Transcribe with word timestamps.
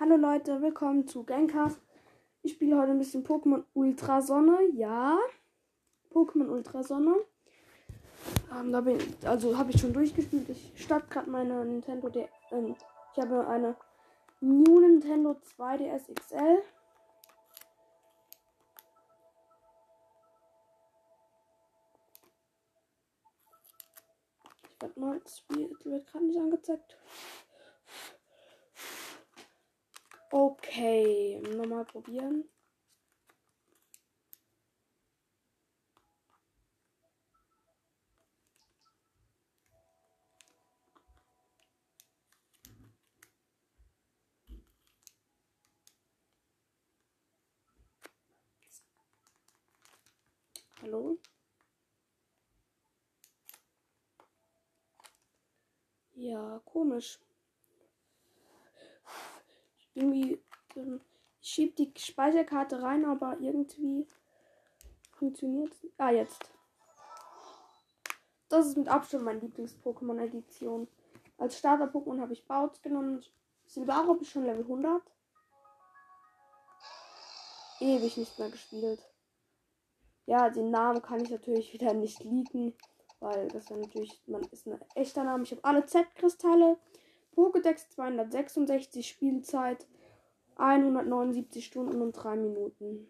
Hallo 0.00 0.14
Leute, 0.14 0.62
willkommen 0.62 1.08
zu 1.08 1.24
Gamecast. 1.24 1.80
Ich 2.42 2.52
spiele 2.52 2.78
heute 2.78 2.92
ein 2.92 2.98
bisschen 2.98 3.26
Pokémon 3.26 3.64
Ultrasonne. 3.74 4.56
Ja, 4.72 5.18
Pokémon 6.12 6.48
Ultrasonne. 6.48 7.16
Ähm, 8.56 8.70
da 8.70 8.80
bin 8.80 8.98
ich, 8.98 9.26
also 9.26 9.58
habe 9.58 9.72
ich 9.72 9.80
schon 9.80 9.92
durchgespielt. 9.92 10.48
Ich 10.50 10.72
starte 10.76 11.08
gerade 11.08 11.28
meine 11.28 11.64
Nintendo. 11.64 12.08
D 12.10 12.28
ähm, 12.52 12.76
ich 13.12 13.20
habe 13.20 13.44
eine 13.48 13.74
New 14.40 14.78
Nintendo 14.78 15.32
2DS 15.32 16.14
XL. 16.14 16.62
Ich 24.62 24.76
warte 24.78 25.00
mal, 25.00 25.18
das 25.18 25.38
Spiel 25.38 25.76
wird 25.82 26.06
gerade 26.06 26.24
nicht 26.24 26.38
angezeigt. 26.38 26.96
Okay, 30.32 31.38
nochmal 31.56 31.84
probieren. 31.84 32.44
Hallo? 50.82 51.18
Ja, 56.14 56.60
komisch. 56.66 57.18
Irgendwie, 59.98 60.40
ähm, 60.76 61.00
ich 61.40 61.50
schieb 61.50 61.74
die 61.76 61.92
Speicherkarte 61.96 62.80
rein, 62.82 63.04
aber 63.04 63.36
irgendwie 63.40 64.06
funktioniert 65.16 65.72
Ah, 65.96 66.10
jetzt. 66.10 66.52
Das 68.48 68.66
ist 68.66 68.76
mit 68.76 68.88
Abstand 68.88 69.24
mein 69.24 69.40
Lieblings-Pokémon-Edition. 69.40 70.86
Als 71.36 71.58
Starter-Pokémon 71.58 72.20
habe 72.20 72.32
ich 72.32 72.46
Bouts 72.46 72.80
genommen. 72.80 73.24
Silvaro 73.66 74.16
ich 74.20 74.30
schon 74.30 74.44
Level 74.44 74.62
100. 74.62 75.02
Ewig 77.80 78.16
nicht 78.16 78.38
mehr 78.38 78.50
gespielt. 78.50 79.00
Ja, 80.26 80.50
den 80.50 80.70
Namen 80.70 81.02
kann 81.02 81.20
ich 81.20 81.30
natürlich 81.30 81.72
wieder 81.72 81.92
nicht 81.92 82.22
leaken, 82.22 82.74
weil 83.18 83.48
das 83.48 83.68
ja 83.68 83.76
natürlich, 83.76 84.22
man 84.26 84.42
ist 84.50 84.66
ein 84.66 84.80
echter 84.94 85.24
Name. 85.24 85.42
Ich 85.42 85.50
habe 85.50 85.64
alle 85.64 85.84
Z-Kristalle, 85.84 86.78
Pokédex 87.38 87.88
266 87.90 89.06
Spielzeit, 89.06 89.86
179 90.56 91.64
Stunden 91.64 92.02
und 92.02 92.10
3 92.10 92.34
Minuten. 92.34 93.08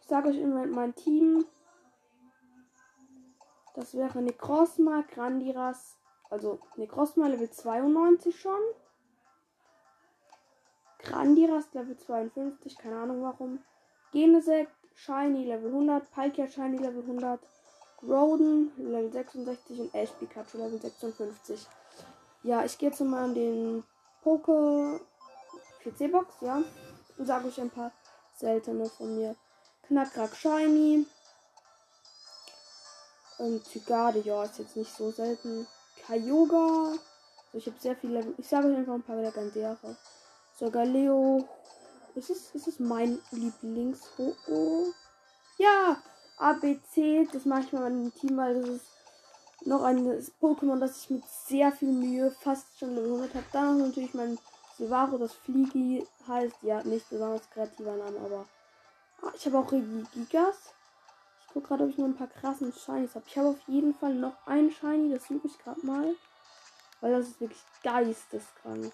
Ich 0.00 0.08
sage 0.08 0.30
euch 0.30 0.38
immer 0.38 0.66
mein 0.68 0.94
Team. 0.94 1.44
Das 3.74 3.94
wäre 3.94 4.22
Necrosma, 4.22 5.02
Grandiras, 5.02 5.98
also 6.30 6.58
Necrosma 6.76 7.26
Level 7.26 7.50
92 7.50 8.40
schon. 8.40 8.62
Grandiras 10.98 11.74
Level 11.74 11.98
52, 11.98 12.78
keine 12.78 13.00
Ahnung 13.00 13.22
warum. 13.22 13.62
Genesect, 14.12 14.72
Shiny 14.94 15.44
Level 15.44 15.68
100, 15.68 16.10
Palkia 16.10 16.48
Shiny 16.48 16.78
Level 16.78 17.02
100, 17.02 17.46
Groden 18.02 18.72
Level 18.76 19.12
66 19.12 19.80
und 19.80 19.94
Ash 19.94 20.10
Pikachu 20.18 20.58
Level 20.58 20.80
56. 20.80 21.66
Ja, 22.42 22.64
ich 22.64 22.76
gehe 22.76 22.90
jetzt 22.90 23.00
mal 23.00 23.24
an 23.24 23.34
den 23.34 23.84
Poke 24.22 25.00
PC 25.82 26.10
Box, 26.10 26.34
ja. 26.40 26.62
Und 27.16 27.26
sage 27.26 27.48
euch 27.48 27.60
ein 27.60 27.70
paar 27.70 27.92
seltene 28.36 28.86
von 28.86 29.16
mir. 29.16 29.36
Knackrak 29.86 30.34
Shiny. 30.34 31.06
Und 33.38 33.64
Zygarde, 33.64 34.20
ja, 34.20 34.44
ist 34.44 34.58
jetzt 34.58 34.76
nicht 34.76 34.92
so 34.92 35.10
selten. 35.10 35.66
Kyogre. 36.04 36.98
Also 37.46 37.58
ich 37.58 37.66
habe 37.66 37.76
sehr 37.78 37.96
viele. 37.96 38.34
Ich 38.38 38.48
sage 38.48 38.68
euch 38.68 38.76
einfach 38.76 38.94
ein 38.94 39.02
paar 39.02 39.16
legendäre. 39.16 39.96
Sogar 40.58 40.84
Leo. 40.84 41.48
Ist 42.14 42.30
es, 42.30 42.50
ist 42.54 42.68
es 42.68 42.78
mein 42.78 43.20
Lieblings? 43.30 44.00
Oh, 44.18 44.34
oh. 44.48 44.86
Ja! 45.56 45.96
ABC. 46.42 47.28
Das 47.32 47.44
mache 47.44 47.62
ich 47.62 47.72
mal 47.72 47.86
in 47.86 48.02
meinem 48.02 48.14
Team, 48.14 48.36
weil 48.36 48.60
das 48.60 48.68
ist 48.68 48.86
noch 49.64 49.82
ein 49.82 50.06
Pokémon, 50.40 50.78
das 50.78 51.02
ich 51.02 51.10
mit 51.10 51.24
sehr 51.26 51.72
viel 51.72 51.92
Mühe 51.92 52.30
fast 52.30 52.66
schon 52.78 52.98
100 52.98 53.34
habe. 53.34 53.46
Dann 53.52 53.78
natürlich 53.78 54.14
mein 54.14 54.38
Silvaro, 54.76 55.18
das 55.18 55.32
Fliegi 55.34 56.06
heißt. 56.26 56.56
Ja, 56.62 56.82
nicht 56.82 57.08
besonders 57.08 57.48
kreativer 57.50 57.96
Name, 57.96 58.18
aber. 58.18 58.46
Ah, 59.22 59.32
ich 59.36 59.46
habe 59.46 59.58
auch 59.58 59.70
Regigigas. 59.70 60.56
Ich 61.40 61.52
gucke 61.52 61.68
gerade, 61.68 61.84
ob 61.84 61.90
ich 61.90 61.98
noch 61.98 62.06
ein 62.06 62.16
paar 62.16 62.26
krassen 62.26 62.72
Shinies 62.72 63.14
habe. 63.14 63.24
Ich 63.28 63.38
habe 63.38 63.48
auf 63.48 63.60
jeden 63.66 63.94
Fall 63.94 64.14
noch 64.14 64.34
ein 64.46 64.70
Shiny, 64.70 65.12
das 65.12 65.28
suche 65.28 65.46
ich 65.46 65.58
gerade 65.58 65.84
mal. 65.86 66.14
Weil 67.00 67.12
das 67.12 67.28
ist 67.28 67.40
wirklich 67.40 67.62
geisteskrank. 67.82 68.92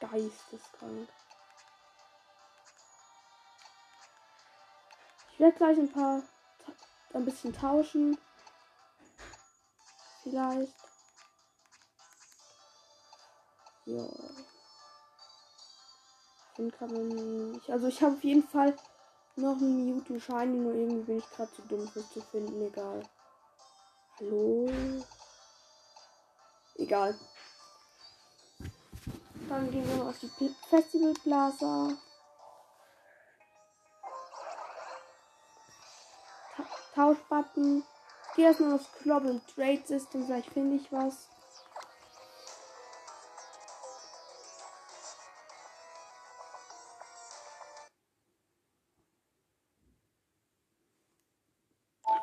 geisteskrank. 0.00 1.08
Ich 5.36 5.40
werde 5.40 5.58
gleich 5.58 5.76
ein 5.76 5.92
paar 5.92 6.22
ein 7.12 7.26
bisschen 7.26 7.52
tauschen. 7.52 8.16
Vielleicht. 10.22 10.72
Ja. 13.84 14.08
Ich. 16.56 17.70
Also 17.70 17.88
ich 17.88 18.00
habe 18.00 18.14
auf 18.14 18.24
jeden 18.24 18.48
Fall 18.48 18.74
noch 19.36 19.56
ein 19.56 19.76
Mewtwo 19.76 20.18
Shiny, 20.18 20.56
nur 20.56 20.72
irgendwie 20.72 21.02
bin 21.02 21.18
ich 21.18 21.30
gerade 21.32 21.52
zu 21.52 21.60
dumm 21.68 21.86
fürs 21.86 22.10
zu 22.14 22.22
finden. 22.22 22.62
Egal. 22.62 23.02
Hallo? 24.18 24.70
Egal. 26.76 27.14
Dann 29.50 29.70
gehen 29.70 29.86
wir 29.86 30.06
auf 30.06 30.18
die 30.18 30.54
Festival 30.70 31.12
Tauschbutton. 36.96 37.84
Ich 38.30 38.36
gehe 38.36 38.46
erstmal 38.46 38.72
aufs 38.72 38.90
Global 39.02 39.38
Trade 39.54 39.82
System, 39.84 40.24
vielleicht 40.24 40.50
finde 40.50 40.76
ich 40.76 40.90
was. 40.90 41.28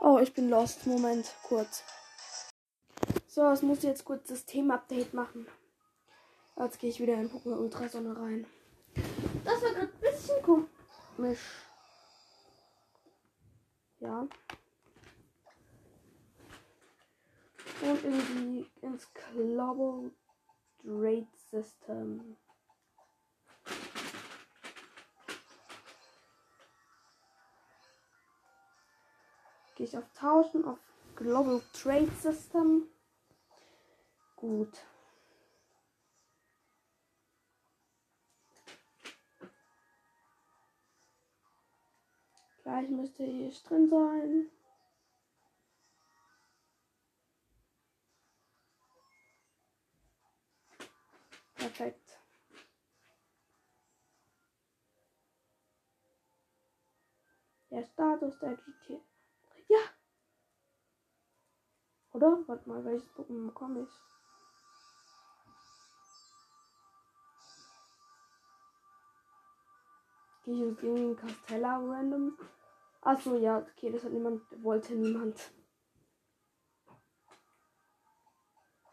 Oh, 0.02 0.18
ich 0.18 0.34
bin 0.34 0.50
lost. 0.50 0.88
Moment, 0.88 1.32
kurz. 1.44 1.84
So, 3.28 3.50
es 3.52 3.62
muss 3.62 3.84
jetzt 3.84 4.04
kurz 4.04 4.28
System-Update 4.28 5.14
machen. 5.14 5.48
Jetzt 6.58 6.80
gehe 6.80 6.90
ich 6.90 7.00
wieder 7.00 7.14
in 7.14 7.30
Pokémon 7.30 7.58
Ultrasonne 7.58 8.18
rein. 8.18 8.48
Das 9.46 9.62
war 9.62 9.70
gerade 9.70 9.94
ein 9.94 10.00
bisschen 10.00 10.42
komisch. 10.42 11.40
Ja. 14.00 14.28
Und 17.84 18.02
irgendwie 18.02 18.72
ins 18.82 19.14
Global 19.14 20.10
Trade 20.82 21.28
System. 21.52 22.38
Gehe 29.76 29.86
ich 29.86 29.98
auf 29.98 30.06
Tauschen, 30.14 30.64
auf 30.64 30.80
Global 31.18 31.62
Trade 31.74 32.12
System. 32.22 32.88
Gut. 34.38 34.86
Gleich 42.64 42.88
müsste 42.88 43.26
hier 43.26 43.52
drin 43.68 43.90
sein. 43.90 44.63
Perfekt. 51.64 52.20
Der 57.70 57.86
Status 57.86 58.38
der 58.40 58.58
GT. 58.58 59.02
Ja! 59.70 59.80
Oder? 62.12 62.44
Warte 62.48 62.68
mal, 62.68 62.84
welches 62.84 63.10
Pokémon 63.12 63.46
bekomme 63.46 63.84
ich? 63.84 63.90
Gehe 70.44 70.54
ich 70.54 70.60
jetzt 70.60 70.82
gegen 70.82 71.16
Castella 71.16 71.78
random? 71.78 72.38
Achso, 73.00 73.38
ja, 73.38 73.60
okay, 73.60 73.90
das 73.90 74.04
hat 74.04 74.12
niemand, 74.12 74.42
wollte 74.62 74.96
niemand. 74.96 75.40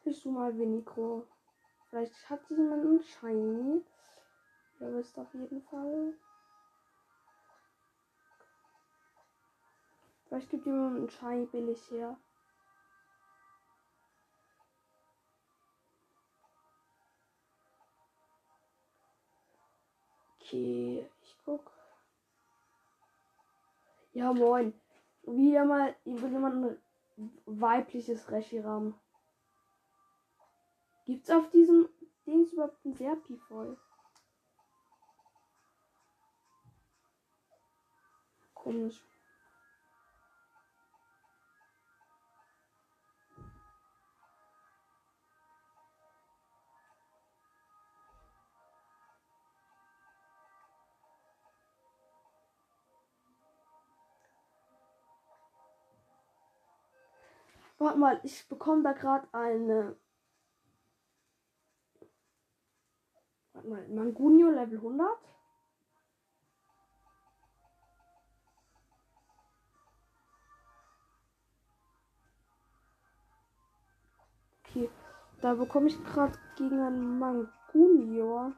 bist 0.04 0.24
du 0.24 0.30
mal 0.30 0.56
Winnicro? 0.56 1.26
Vielleicht 1.90 2.30
hat 2.30 2.48
jemand 2.48 2.84
einen 2.84 3.02
Shiny. 3.02 3.84
Ihr 4.78 4.94
wisst 4.94 5.18
auf 5.18 5.34
jeden 5.34 5.60
Fall. 5.62 6.14
Vielleicht 10.28 10.50
gibt 10.50 10.66
jemand 10.66 10.96
einen 10.96 11.10
Shiny 11.10 11.46
billig 11.46 11.90
her. 11.90 12.16
Okay, 20.36 21.10
ich 21.22 21.36
guck. 21.44 21.72
Ja, 24.12 24.32
moin. 24.32 24.80
Wieder 25.24 25.64
mal, 25.64 25.96
ich 26.04 26.22
will 26.22 26.30
jemand 26.30 26.64
ein 26.64 26.82
weibliches 27.46 28.30
Reshiram. 28.30 28.94
Gibt's 31.10 31.28
auf 31.28 31.50
diesem 31.50 31.88
Dings 32.24 32.52
überhaupt 32.52 32.84
ein 32.84 32.94
Serpi 32.94 33.36
voll? 33.48 33.76
Komisch. 38.54 39.04
Warte 57.78 57.98
mal, 57.98 58.20
ich 58.22 58.46
bekomme 58.48 58.84
da 58.84 58.92
gerade 58.92 59.26
eine. 59.32 59.96
Warte 63.60 63.68
mal, 63.68 63.88
Mangunio 63.88 64.48
Level 64.48 64.78
100. 64.78 65.06
Okay, 74.64 74.88
da 75.42 75.54
bekomme 75.54 75.88
ich 75.88 76.04
gerade 76.04 76.38
gegen 76.56 76.80
einen 76.80 77.18
Mangunio. 77.18 78.52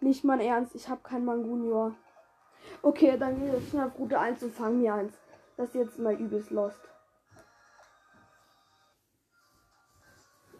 Nicht 0.00 0.22
mein 0.22 0.40
Ernst, 0.40 0.74
ich 0.74 0.86
habe 0.88 1.00
kein 1.02 1.24
Mangunior. 1.24 1.94
Okay, 2.84 3.16
dann 3.16 3.42
es 3.48 3.70
schnell 3.70 3.86
auf 3.86 3.98
Route 3.98 4.20
1 4.20 4.42
und 4.42 4.54
fangen 4.54 4.82
mir 4.82 4.92
eins. 4.92 5.14
Das 5.56 5.68
ist 5.68 5.74
jetzt 5.74 5.98
mal 5.98 6.14
übelst 6.20 6.50
lost. 6.50 6.82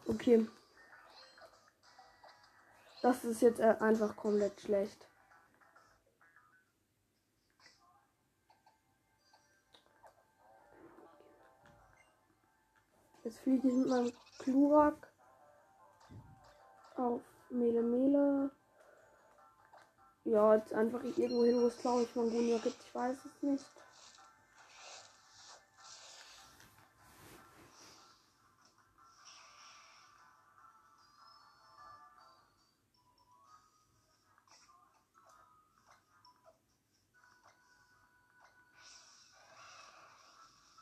Okay. 0.06 0.48
Das 3.02 3.24
ist 3.24 3.42
jetzt 3.42 3.60
äh, 3.60 3.76
einfach 3.78 4.16
komplett 4.16 4.58
schlecht. 4.58 5.06
Jetzt 13.22 13.38
fliege 13.40 13.68
ich 13.68 13.74
mit 13.74 13.88
meinem 13.88 14.12
Klurak 14.38 15.12
auf 16.96 17.20
Mele 17.50 17.82
Mele. 17.82 18.50
Ja, 20.24 20.54
jetzt 20.54 20.72
einfach 20.72 21.02
irgendwo 21.04 21.44
hin, 21.44 21.60
wo 21.60 21.66
es 21.66 21.76
glaube 21.76 22.02
ich 22.02 22.16
Mangonia 22.16 22.58
gibt. 22.58 22.82
Ich 22.82 22.94
weiß 22.94 23.16
es 23.16 23.42
nicht. 23.42 23.64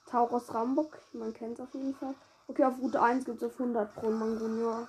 Taurus 0.06 0.52
Rambock, 0.52 1.00
man 1.14 1.32
kennt 1.32 1.58
es 1.58 1.60
auf 1.60 1.72
jeden 1.74 1.94
Fall. 1.94 2.14
Okay, 2.46 2.64
auf 2.64 2.78
Route 2.78 3.00
1 3.00 3.24
gibt 3.24 3.42
es 3.42 3.50
auf 3.50 3.58
100 3.58 3.94
Pro 3.94 4.10
Mangonia. 4.10 4.86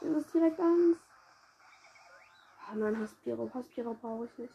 Ist 0.00 0.16
es 0.16 0.32
direkt 0.32 0.58
eins? 0.58 1.05
Ah 2.68 2.74
nein, 2.74 2.98
Haspiro. 2.98 3.50
Haspiro 3.54 3.94
brauche 3.94 4.26
ich 4.26 4.38
nicht. 4.38 4.54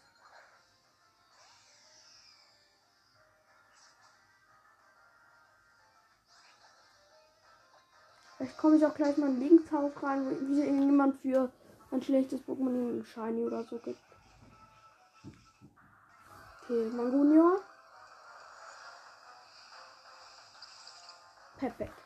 Vielleicht 8.37 8.57
komme 8.57 8.75
ich 8.75 8.85
auch 8.85 8.95
gleich 8.95 9.17
mal 9.17 9.29
in 9.29 9.39
Linkshaus 9.39 9.91
rein, 10.01 10.25
wo 10.25 10.31
wieder 10.31 10.65
irgendjemand 10.65 11.15
für 11.17 11.51
ein 11.91 12.01
schlechtes 12.01 12.41
Pokémon 12.41 12.99
ein 12.99 13.05
Shiny 13.05 13.43
oder 13.43 13.63
so 13.63 13.77
gibt. 13.77 13.99
Okay, 16.63 16.89
Mangunio. 16.89 17.61
Perfekt. 21.57 22.00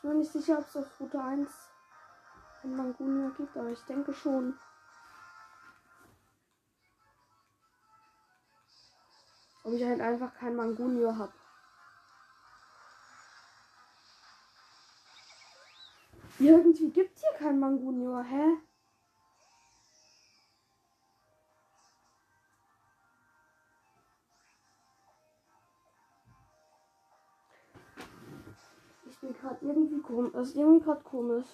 Ich 0.00 0.02
bin 0.02 0.12
mir 0.12 0.18
nicht 0.20 0.32
sicher, 0.32 0.56
ob 0.56 0.66
es 0.66 0.76
auf 0.78 0.98
Route 0.98 1.22
1 1.22 1.50
ein 2.62 2.74
Mangunia 2.74 3.30
gibt, 3.36 3.54
aber 3.54 3.68
ich 3.68 3.84
denke 3.84 4.14
schon. 4.14 4.58
Ob 9.62 9.74
ich 9.74 9.84
halt 9.84 10.00
einfach 10.00 10.32
kein 10.32 10.56
Mangunio 10.56 11.14
habe. 11.14 11.34
Irgendwie 16.38 16.90
gibt 16.92 17.14
es 17.14 17.20
hier 17.20 17.38
kein 17.38 17.60
Mangunio, 17.60 18.22
hä? 18.22 18.56
Bin 29.20 29.32
gerade 29.34 29.64
irgendwie 29.64 30.00
komisch. 30.00 30.32
Das 30.32 30.48
ist 30.48 30.56
irgendwie 30.56 30.84
gerade 30.84 31.02
komisch. 31.02 31.46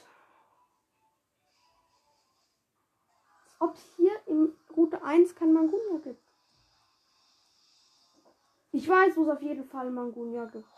Ob 3.58 3.75
es 3.75 3.82
hier 3.96 4.12
in 4.26 4.52
Route 4.76 5.02
1 5.02 5.35
kein 5.35 5.52
Mangunia 5.52 5.99
gibt. 6.02 6.23
Ich 8.73 8.88
weiß, 8.88 9.16
wo 9.16 9.23
es 9.23 9.30
auf 9.30 9.42
jeden 9.42 9.64
Fall 9.64 9.90
Mangunia 9.90 10.44
gibt. 10.44 10.75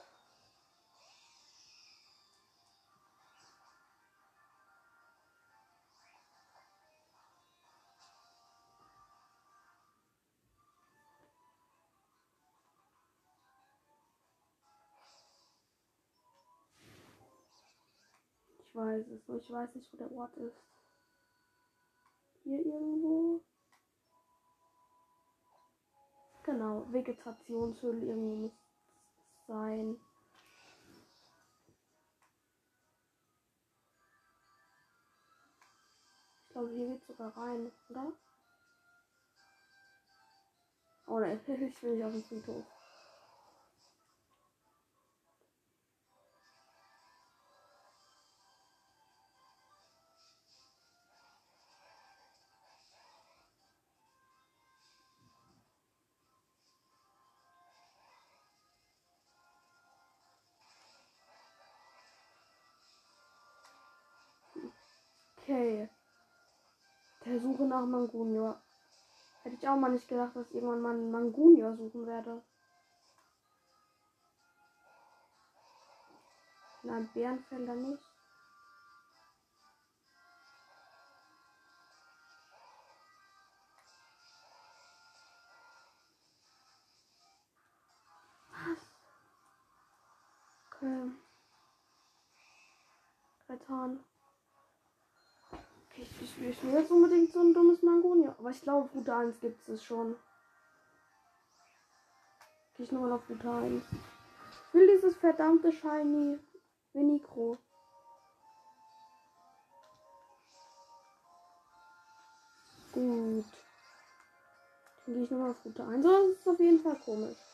Weiß 18.78 19.08
es 19.08 19.28
nur. 19.28 19.38
Ich 19.38 19.50
weiß 19.50 19.74
nicht, 19.74 19.92
wo 19.92 19.96
der 19.96 20.12
Ort 20.12 20.36
ist. 20.36 20.56
Hier 22.44 22.64
irgendwo. 22.64 23.40
Genau, 26.44 26.86
Vegetationshöhle 26.90 28.06
irgendwo 28.06 28.36
muss 28.36 28.52
sein. 29.46 30.00
Ich 36.46 36.52
glaube, 36.52 36.70
hier 36.70 36.88
geht 36.88 37.04
sogar 37.04 37.36
rein, 37.36 37.70
oder? 37.90 38.12
Oh 41.06 41.18
ne, 41.18 41.34
ich 41.46 41.82
will 41.82 41.96
nicht 41.96 42.04
auf 42.04 42.12
den 42.12 42.24
Friedhof. 42.24 42.77
Der 67.38 67.44
Suche 67.44 67.66
nach 67.66 67.86
Mangunia. 67.86 68.60
Hätte 69.44 69.54
ich 69.54 69.68
auch 69.68 69.76
mal 69.76 69.92
nicht 69.92 70.08
gedacht, 70.08 70.34
dass 70.34 70.48
ich 70.48 70.56
irgendwann 70.56 70.80
mal 70.80 70.94
einen 70.94 71.12
Mangunia 71.12 71.72
suchen 71.76 72.04
werde. 72.04 72.42
Nein, 76.82 77.08
Bärenfelder 77.14 77.76
nicht. 77.76 78.02
Was? 88.50 88.90
Okay. 90.72 91.12
Retan. 93.48 94.07
Ich, 96.40 96.62
will 96.62 96.72
jetzt 96.72 96.90
unbedingt 96.92 97.32
so 97.32 97.40
ein 97.40 97.52
dummes 97.52 97.82
Mangonia. 97.82 98.34
Aber 98.38 98.50
ich 98.50 98.62
glaube, 98.62 98.88
Route 98.94 99.14
1 99.14 99.40
gibt 99.40 99.68
es 99.68 99.82
schon. 99.82 100.14
Gehe 102.76 102.86
ich 102.86 102.92
nochmal 102.92 103.12
auf 103.12 103.28
Route 103.28 103.50
1. 103.50 103.82
Ich 104.68 104.74
will 104.74 104.86
dieses 104.86 105.16
verdammte 105.16 105.72
Shiny 105.72 106.38
Minikro. 106.92 107.58
Gut. 112.92 113.44
Dann 115.06 115.14
gehe 115.14 115.24
ich 115.24 115.30
nochmal 115.30 115.50
auf 115.50 115.64
Route 115.64 115.84
1. 115.84 116.04
Das 116.04 116.28
ist 116.28 116.48
auf 116.48 116.58
jeden 116.60 116.80
Fall 116.80 116.96
komisch. 117.04 117.47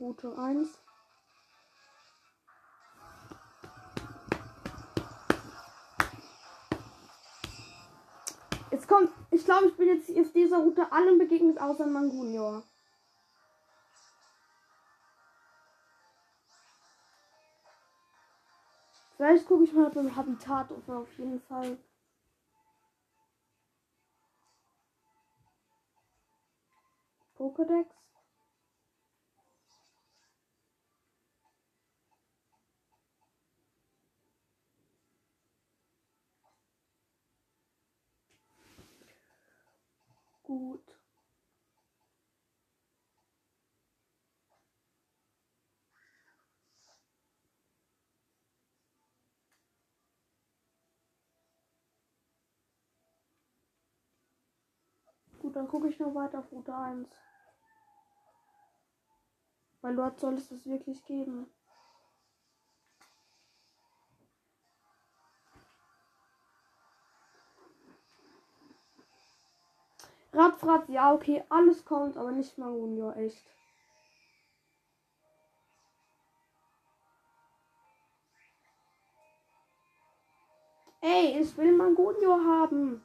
Route 0.00 0.36
1. 0.38 0.68
Jetzt 8.70 8.88
kommt, 8.88 9.10
ich 9.30 9.44
glaube, 9.44 9.66
ich 9.66 9.76
bin 9.76 9.88
jetzt 9.88 10.10
auf 10.10 10.32
dieser 10.32 10.58
Route 10.58 10.90
allen 10.90 11.18
begegnet, 11.18 11.60
außer 11.60 11.86
Mangunior. 11.86 12.62
Vielleicht 19.16 19.46
gucke 19.46 19.64
ich 19.64 19.72
mal 19.72 19.88
beim 19.90 20.16
Habitat 20.16 20.68
auf 20.88 21.18
jeden 21.18 21.40
Fall. 21.42 21.78
Pokédex. 27.36 27.86
Gut. 40.42 41.02
Gut, 55.52 55.56
dann 55.58 55.68
gucke 55.68 55.88
ich 55.88 55.98
noch 55.98 56.14
weiter 56.14 56.38
auf 56.38 56.50
Route 56.50 56.74
1. 56.74 57.06
Weil 59.82 59.96
dort 59.96 60.18
soll 60.18 60.34
es 60.34 60.48
das 60.48 60.64
wirklich 60.64 61.04
geben. 61.04 61.46
Radfratz, 70.32 70.88
ja, 70.88 71.12
okay, 71.12 71.44
alles 71.50 71.84
kommt, 71.84 72.16
aber 72.16 72.32
nicht 72.32 72.56
mal 72.56 72.72
Junior, 72.74 73.14
echt. 73.18 73.46
Ey, 81.02 81.38
ich 81.38 81.54
will 81.58 81.76
Mangonio 81.76 82.38
haben. 82.42 83.04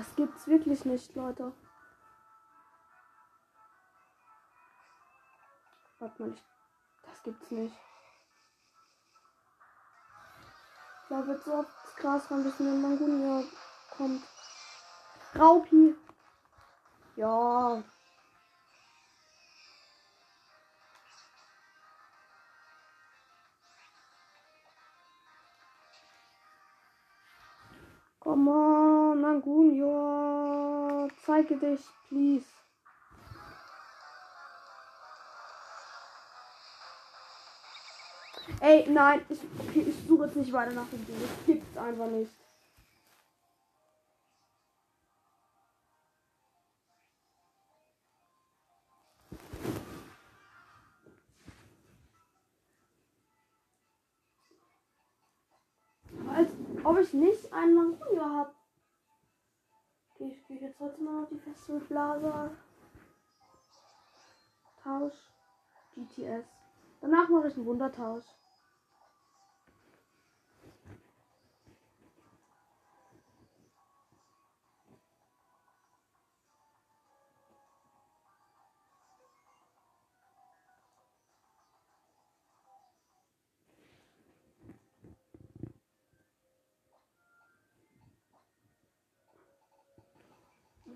Das 0.00 0.16
gibt's 0.16 0.46
wirklich 0.46 0.86
nicht, 0.86 1.14
Leute. 1.14 1.52
Warte 5.98 6.22
mal, 6.22 6.32
ich, 6.32 6.42
das 7.02 7.22
gibt's 7.22 7.50
nicht. 7.50 7.76
Ich 11.02 11.08
glaube, 11.08 11.32
jetzt 11.32 11.44
so 11.44 11.52
auf 11.52 11.66
das 11.84 11.96
Gras 11.96 12.30
ran, 12.30 12.44
bis 12.44 12.58
mir 12.60 12.72
Mangunia 12.72 13.44
kommt. 13.90 14.22
Raupi. 15.38 15.94
Ja, 17.16 17.82
Come 28.30 28.48
on, 28.48 29.20
Mangunio. 29.20 31.08
Zeige 31.26 31.56
dich, 31.56 31.80
please. 32.08 32.46
Ey, 38.60 38.88
nein, 38.88 39.22
ich, 39.28 39.40
okay, 39.58 39.84
ich 39.88 39.96
suche 40.06 40.26
jetzt 40.26 40.36
nicht 40.36 40.52
weiter 40.52 40.70
nach 40.70 40.88
dem 40.90 41.04
Ding. 41.06 41.16
Das 41.20 41.30
gibt's 41.44 41.76
einfach 41.76 42.06
nicht. 42.06 42.30
Ob 56.84 56.98
ich 56.98 57.12
nicht 57.14 57.52
einen 57.52 57.74
Mangunia 57.74 58.24
habe. 58.24 58.54
Ich 60.18 60.46
gehe 60.46 60.60
jetzt 60.60 60.78
heute 60.80 61.02
mal 61.02 61.22
noch 61.22 61.28
die 61.28 61.38
Festivalblase. 61.38 62.50
Tausch. 64.82 65.30
GTS. 65.94 66.46
Danach 67.00 67.28
mache 67.28 67.48
ich 67.48 67.56
einen 67.56 67.66
Wundertausch. 67.66 68.24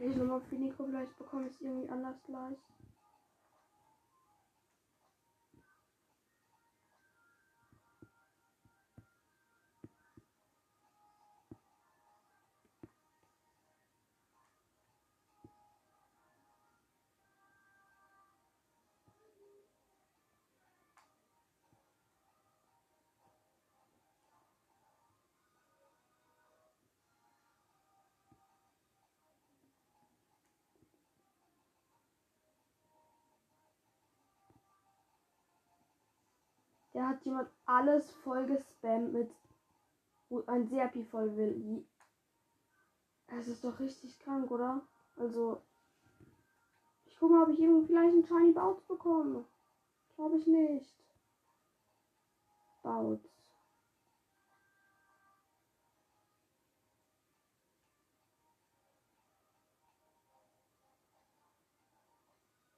Ich 0.06 0.14
nochmal 0.16 0.42
für 0.42 0.56
Nico, 0.56 0.84
vielleicht 0.84 1.16
bekomme 1.16 1.46
ich 1.46 1.54
es 1.54 1.62
irgendwie 1.62 1.88
anders 1.88 2.16
gleich. 2.26 2.58
Der 36.94 37.08
hat 37.08 37.24
jemand 37.24 37.50
alles 37.66 38.08
voll 38.22 38.46
gespammt 38.46 39.12
mit 39.12 39.30
ein 40.46 40.66
Serpi 40.68 41.04
voll 41.04 41.36
will. 41.36 41.84
Es 43.26 43.48
ist 43.48 43.64
doch 43.64 43.78
richtig 43.80 44.18
krank, 44.20 44.50
oder? 44.50 44.80
Also. 45.16 45.60
Ich 47.06 47.18
gucke 47.18 47.34
mal, 47.34 47.42
ob 47.44 47.50
ich 47.50 47.60
irgendwie 47.60 47.86
vielleicht 47.86 48.12
einen 48.12 48.26
Shiny 48.26 48.52
Bounce 48.52 48.84
bekomme. 48.86 49.44
Glaube 50.16 50.36
ich 50.38 50.46
nicht. 50.46 50.94
Baut. 52.82 53.20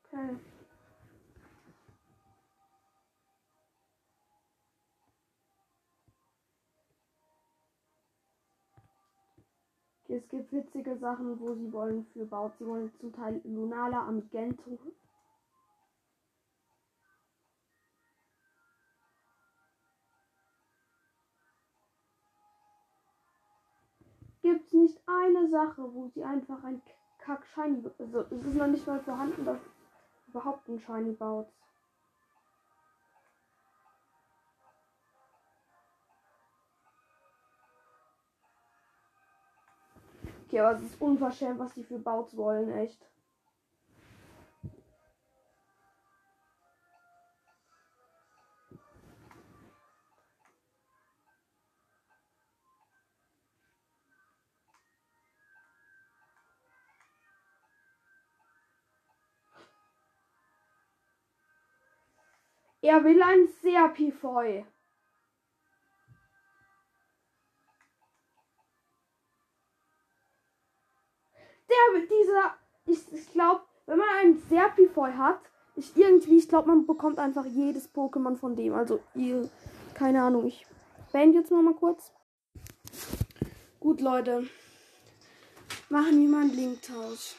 Okay. 0.04 0.37
Es 10.08 10.28
gibt 10.28 10.52
witzige 10.52 10.96
Sachen, 10.98 11.40
wo 11.40 11.54
sie 11.54 11.72
wollen 11.72 12.06
für 12.12 12.25
Baut. 12.26 12.52
Sie 12.58 12.66
wollen 12.66 12.92
zum 13.00 13.12
Teil 13.12 13.40
Lunala 13.44 14.06
Amigento. 14.06 14.78
Gibt 24.42 24.66
es 24.66 24.72
nicht 24.72 25.00
eine 25.06 25.50
Sache, 25.50 25.92
wo 25.92 26.06
sie 26.14 26.22
einfach 26.22 26.62
ein 26.62 26.80
Kack 27.18 27.44
Shiny. 27.52 27.90
Also 27.98 28.20
es 28.30 28.44
ist 28.44 28.54
noch 28.54 28.68
nicht 28.68 28.86
mal 28.86 29.00
vorhanden, 29.00 29.44
dass 29.44 29.58
überhaupt 30.28 30.68
ein 30.68 30.78
Shiny 30.78 31.14
baut. 31.14 31.48
Okay, 40.46 40.60
aber 40.60 40.76
es 40.76 40.82
ist 40.82 41.00
unverschämt, 41.00 41.58
was 41.58 41.74
die 41.74 41.82
für 41.82 41.98
Bouts 41.98 42.36
wollen, 42.36 42.70
echt. 42.70 43.04
Er 62.82 63.02
will 63.02 63.20
ein 63.20 63.48
Serpifoi. 63.62 64.64
Der, 71.68 72.00
dieser, 72.00 72.54
ich, 72.87 73.12
ich 73.12 73.32
glaube, 73.32 73.62
wenn 73.87 73.99
man 73.99 74.08
einen 74.20 74.42
Serpifoi 74.49 75.12
hat, 75.12 75.40
ist 75.76 75.96
irgendwie, 75.96 76.38
ich 76.38 76.49
glaube, 76.49 76.68
man 76.68 76.87
bekommt 76.87 77.18
einfach 77.18 77.44
jedes 77.44 77.92
Pokémon 77.94 78.37
von 78.37 78.56
dem. 78.56 78.75
Also, 78.75 79.00
ihr, 79.14 79.49
keine 79.94 80.23
Ahnung, 80.23 80.46
ich 80.46 80.66
beende 81.12 81.38
jetzt 81.38 81.50
mal, 81.50 81.62
mal 81.62 81.75
kurz. 81.75 82.12
Gut, 83.80 84.00
Leute. 84.00 84.49
Machen 85.88 86.20
wir 86.20 86.28
mal 86.28 86.42
einen 86.42 86.54
Linktausch. 86.54 87.37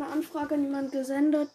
Eine 0.00 0.10
Anfrage 0.10 0.54
an 0.54 0.64
jemand 0.64 0.92
gesendet. 0.92 1.50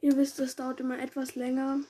Ihr 0.00 0.16
wisst, 0.16 0.38
es 0.38 0.56
dauert 0.56 0.80
immer 0.80 0.98
etwas 0.98 1.34
länger. 1.34 1.80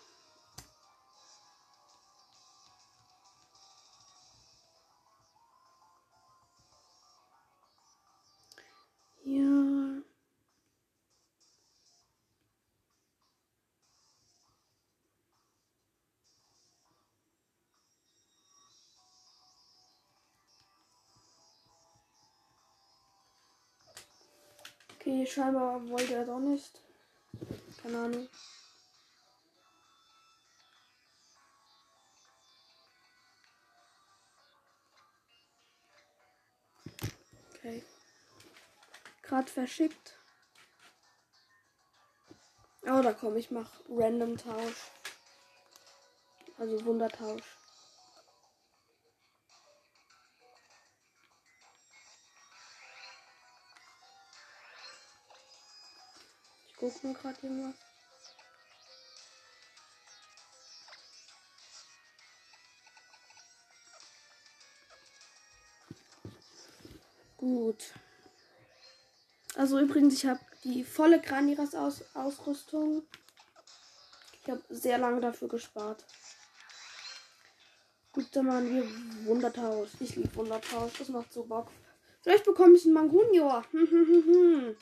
Okay, 25.09 25.27
scheinbar 25.27 25.89
wollte 25.89 26.17
er 26.17 26.27
doch 26.27 26.39
nicht. 26.39 26.83
Keine 27.83 27.99
Ahnung. 27.99 28.29
Okay. 37.55 37.83
Gerade 39.23 39.51
verschickt. 39.51 40.19
Oh, 42.83 43.01
da 43.01 43.15
komm, 43.15 43.39
ich 43.39 43.51
mach 43.51 43.81
Random 43.89 44.37
Tausch. 44.37 44.91
Also 46.59 46.85
Wundertausch. 46.85 47.58
Ich 56.81 56.95
guck 56.95 57.05
mir 57.05 57.15
gerade 57.15 57.39
irgendwas. 57.43 57.75
Gut. 67.37 67.95
Also 69.57 69.81
übrigens, 69.81 70.15
ich 70.15 70.27
habe 70.27 70.39
die 70.63 70.85
volle 70.85 71.21
Graniras 71.21 71.75
-Aus 71.75 72.05
Ausrüstung. 72.15 73.03
Ich 74.43 74.49
habe 74.49 74.63
sehr 74.71 74.99
lange 74.99 75.21
dafür 75.21 75.49
gespart. 75.49 76.05
Gut, 78.13 78.27
dann 78.33 78.47
machen 78.47 78.73
wir 78.73 79.27
Wundertausch. 79.27 79.91
Ich 79.99 80.15
liebe 80.15 80.33
Wundertausch. 80.37 80.93
Das 80.97 81.09
macht 81.09 81.33
so 81.33 81.43
Bock. 81.43 81.73
Vielleicht 82.23 82.45
bekomme 82.45 82.77
ich 82.77 82.85
einen 82.85 82.95
Mangunior. 82.95 83.65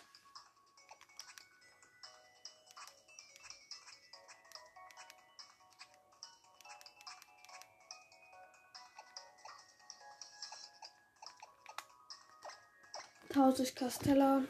Tausche 13.47 13.63
ich 13.63 13.77
Castella. 13.77 14.43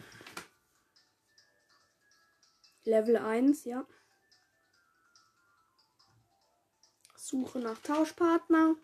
Level 2.85 3.19
1, 3.19 3.67
ja. 3.67 3.87
Suche 7.15 7.59
nach 7.59 7.77
Tauschpartner. 7.81 8.77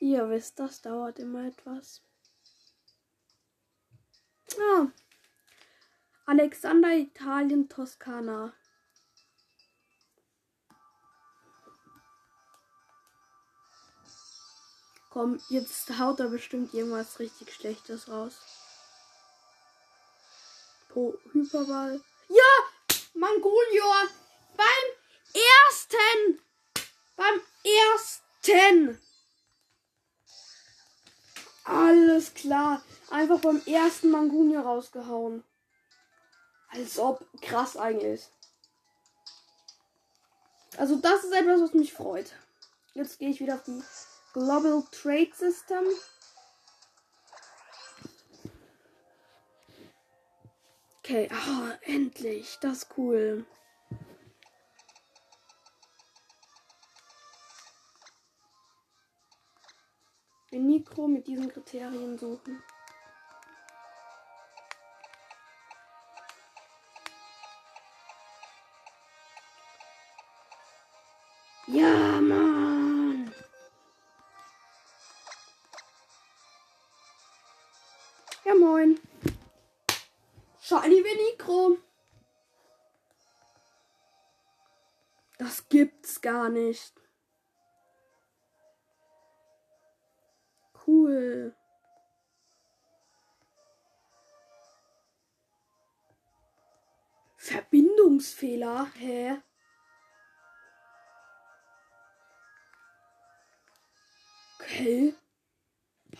Ihr 0.00 0.30
wisst, 0.30 0.58
das 0.58 0.80
dauert 0.80 1.18
immer 1.18 1.48
etwas. 1.48 2.00
Ah. 4.58 5.03
Alexander 6.26 6.96
Italien 6.96 7.68
Toskana. 7.68 8.54
Komm, 15.10 15.38
jetzt 15.48 15.98
haut 15.98 16.18
er 16.18 16.28
bestimmt 16.28 16.74
irgendwas 16.74 17.18
richtig 17.20 17.52
Schlechtes 17.54 18.08
raus. 18.08 18.34
Po 20.88 21.14
Hyperball. 21.32 22.00
Ja! 22.28 22.94
Mangolior! 23.14 24.08
Beim 24.56 24.86
ersten! 25.34 26.40
Beim 27.16 27.40
ersten! 27.62 28.98
Alles 31.64 32.34
klar. 32.34 32.82
Einfach 33.10 33.40
beim 33.40 33.62
ersten 33.66 34.10
Mangunior 34.10 34.64
rausgehauen. 34.64 35.44
Als 36.74 36.98
ob 36.98 37.24
krass 37.40 37.76
eigentlich. 37.76 38.28
Also 40.76 40.96
das 40.96 41.22
ist 41.22 41.32
etwas, 41.32 41.60
was 41.60 41.74
mich 41.74 41.92
freut. 41.92 42.32
Jetzt 42.94 43.18
gehe 43.18 43.30
ich 43.30 43.40
wieder 43.40 43.54
auf 43.54 43.62
die 43.62 43.80
Global 44.32 44.82
Trade 44.90 45.30
System. 45.32 45.84
Okay, 50.98 51.28
ah, 51.30 51.78
endlich. 51.82 52.58
Das 52.60 52.78
ist 52.78 52.88
cool. 52.96 53.46
Den 60.50 60.66
Mikro 60.66 61.06
mit 61.06 61.26
diesen 61.28 61.48
Kriterien 61.48 62.18
suchen. 62.18 62.62
Gar 86.24 86.48
nicht. 86.48 86.94
Cool. 90.86 91.54
Verbindungsfehler? 97.36 98.90
Hä? 98.94 99.36
Okay. 104.58 105.14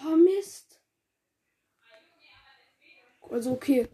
Oh 0.05 0.17
Mist. 0.17 0.81
Also 3.31 3.53
okay. 3.53 3.89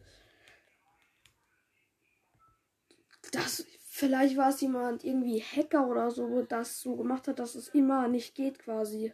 Das 3.30 3.64
vielleicht 4.00 4.36
war 4.36 4.48
es 4.48 4.60
jemand 4.62 5.04
irgendwie 5.04 5.40
Hacker 5.40 5.86
oder 5.86 6.10
so, 6.10 6.42
das 6.42 6.80
so 6.80 6.96
gemacht 6.96 7.28
hat, 7.28 7.38
dass 7.38 7.54
es 7.54 7.68
immer 7.68 8.08
nicht 8.08 8.34
geht 8.34 8.58
quasi. 8.58 9.12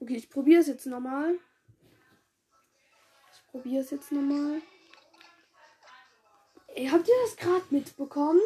Okay, 0.00 0.16
ich 0.16 0.30
probiere 0.30 0.60
es 0.60 0.68
jetzt 0.68 0.86
nochmal. 0.86 1.38
Ich 3.32 3.50
probiere 3.50 3.82
es 3.82 3.90
jetzt 3.90 4.12
nochmal. 4.12 4.60
Habt 6.68 7.08
ihr 7.08 7.14
das 7.24 7.36
gerade 7.36 7.64
mitbekommen? 7.70 8.40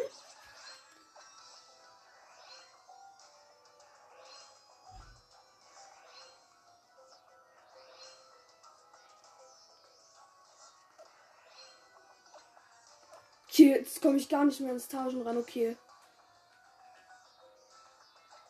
Komme 14.03 14.17
ich 14.17 14.27
gar 14.27 14.43
nicht 14.43 14.59
mehr 14.59 14.73
ins 14.73 14.89
Tauschen 14.89 15.21
ran. 15.21 15.37
Okay. 15.37 15.77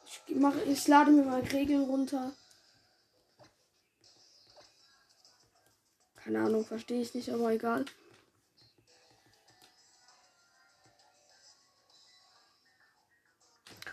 Ich, 0.06 0.36
mach, 0.36 0.56
ich 0.66 0.88
lade 0.88 1.12
mir 1.12 1.24
mal 1.24 1.42
Regeln 1.42 1.84
runter. 1.84 2.34
Keine 6.16 6.40
Ahnung, 6.40 6.66
verstehe 6.66 7.02
ich 7.02 7.14
nicht, 7.14 7.30
aber 7.30 7.52
egal. 7.52 7.86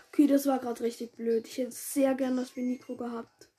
Okay, 0.07 0.25
das 0.25 0.47
war 0.47 0.57
gerade 0.57 0.81
richtig 0.81 1.11
blöd. 1.11 1.47
Ich 1.47 1.59
hätte 1.59 1.71
sehr 1.71 2.15
gern 2.15 2.37
das 2.37 2.55
Mikro 2.55 2.95
gehabt. 2.95 3.50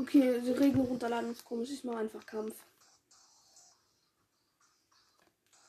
Okay, 0.00 0.40
die 0.40 0.52
Regeln 0.52 0.86
runterladen 0.86 1.32
ist 1.32 1.44
komisch. 1.44 1.68
Ich 1.68 1.84
mache 1.84 1.98
einfach 1.98 2.24
Kampf. 2.24 2.54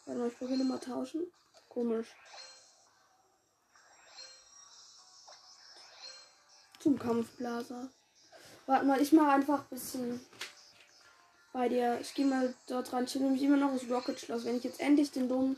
Warte 0.06 0.20
mal, 0.22 0.30
ich 0.30 0.38
probiere 0.38 0.64
mal 0.64 0.80
tauschen. 0.80 1.30
Komisch. 1.68 2.08
Zum 6.80 6.98
Kampfblaser. 6.98 7.90
Warte 8.68 8.86
mal, 8.86 9.02
ich 9.02 9.12
mache 9.12 9.32
einfach 9.32 9.60
ein 9.60 9.70
bisschen 9.70 10.26
bei 11.52 11.68
dir. 11.68 12.00
Ich 12.00 12.14
gehe 12.14 12.26
mal 12.26 12.56
dort 12.68 12.94
ran. 12.94 13.04
Ich 13.04 13.16
habe 13.16 13.26
nämlich 13.26 13.44
immer 13.44 13.58
noch 13.58 13.74
das 13.74 13.90
Rocket 13.90 14.18
Schloss. 14.18 14.46
Wenn 14.46 14.56
ich 14.56 14.64
jetzt 14.64 14.80
endlich 14.80 15.12
den 15.12 15.28
dummen. 15.28 15.58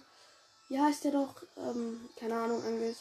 Ja, 0.70 0.90
ist 0.90 1.04
der 1.04 1.12
doch. 1.12 1.44
Ähm, 1.58 2.10
keine 2.16 2.38
Ahnung, 2.38 2.64
angeht. 2.64 2.98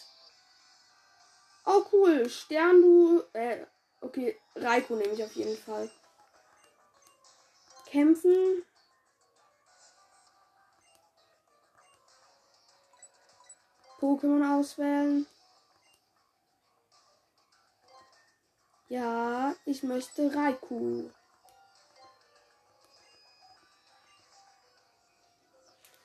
Oh, 1.65 1.83
cool. 1.93 2.29
Stern, 2.29 2.83
du. 2.83 3.23
Äh, 3.33 3.65
okay. 4.03 4.39
Raiko 4.55 4.97
nehme 4.97 5.15
ich 5.15 5.25
auf 5.25 5.33
jeden 5.33 5.57
Fall. 5.57 5.91
Kämpfen. 7.87 8.65
Pokémon 14.01 14.59
auswählen. 14.59 15.27
Ja, 18.89 19.55
ich 19.65 19.83
möchte 19.83 20.35
Raikou. 20.35 21.11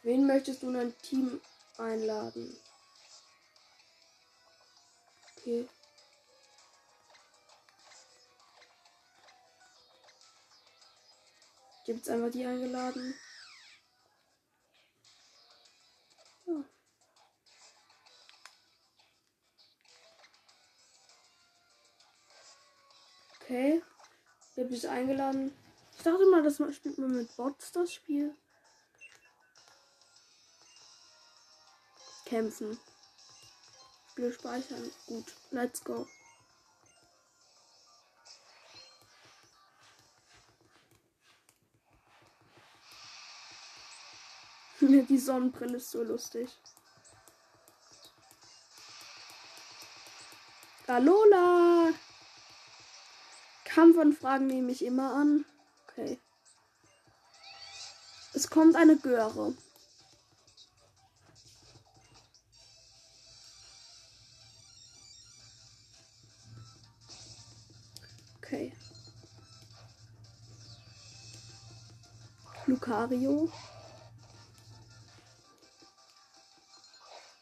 Wen 0.04 0.26
möchtest 0.26 0.64
du 0.64 0.70
in 0.70 0.76
ein 0.78 0.98
Team 1.00 1.42
einladen? 1.78 2.56
Okay. 5.36 5.68
Gibt's 11.88 12.10
einfach 12.10 12.30
die 12.30 12.46
eingeladen? 12.46 13.16
Okay. 23.40 23.82
Ich 24.52 24.58
habe 24.58 24.68
dich 24.70 24.90
eingeladen. 24.90 25.58
Ich 25.96 26.04
dachte 26.04 26.26
mal, 26.26 26.44
das 26.44 26.56
spielt 26.76 26.98
man 26.98 27.16
mit 27.16 27.34
Bots 27.38 27.72
das 27.72 27.94
Spiel. 27.94 28.36
Kämpfen. 32.26 32.78
Spiel 34.12 34.34
speichern. 34.34 34.92
Gut. 35.06 35.34
Let's 35.52 35.82
go. 35.82 36.06
Die 44.88 45.18
Sonnenbrille 45.18 45.78
ist 45.78 45.92
so 45.92 46.02
lustig. 46.02 46.50
Alola! 50.88 51.90
Kampfanfragen 53.66 54.48
nehme 54.48 54.72
ich 54.72 54.86
immer 54.86 55.14
an. 55.14 55.44
Okay. 55.90 56.18
Es 58.34 58.50
kommt 58.50 58.78
eine 58.78 58.96
Göre. 58.96 59.54
Okay. 68.38 68.72
Lucario. 72.68 73.52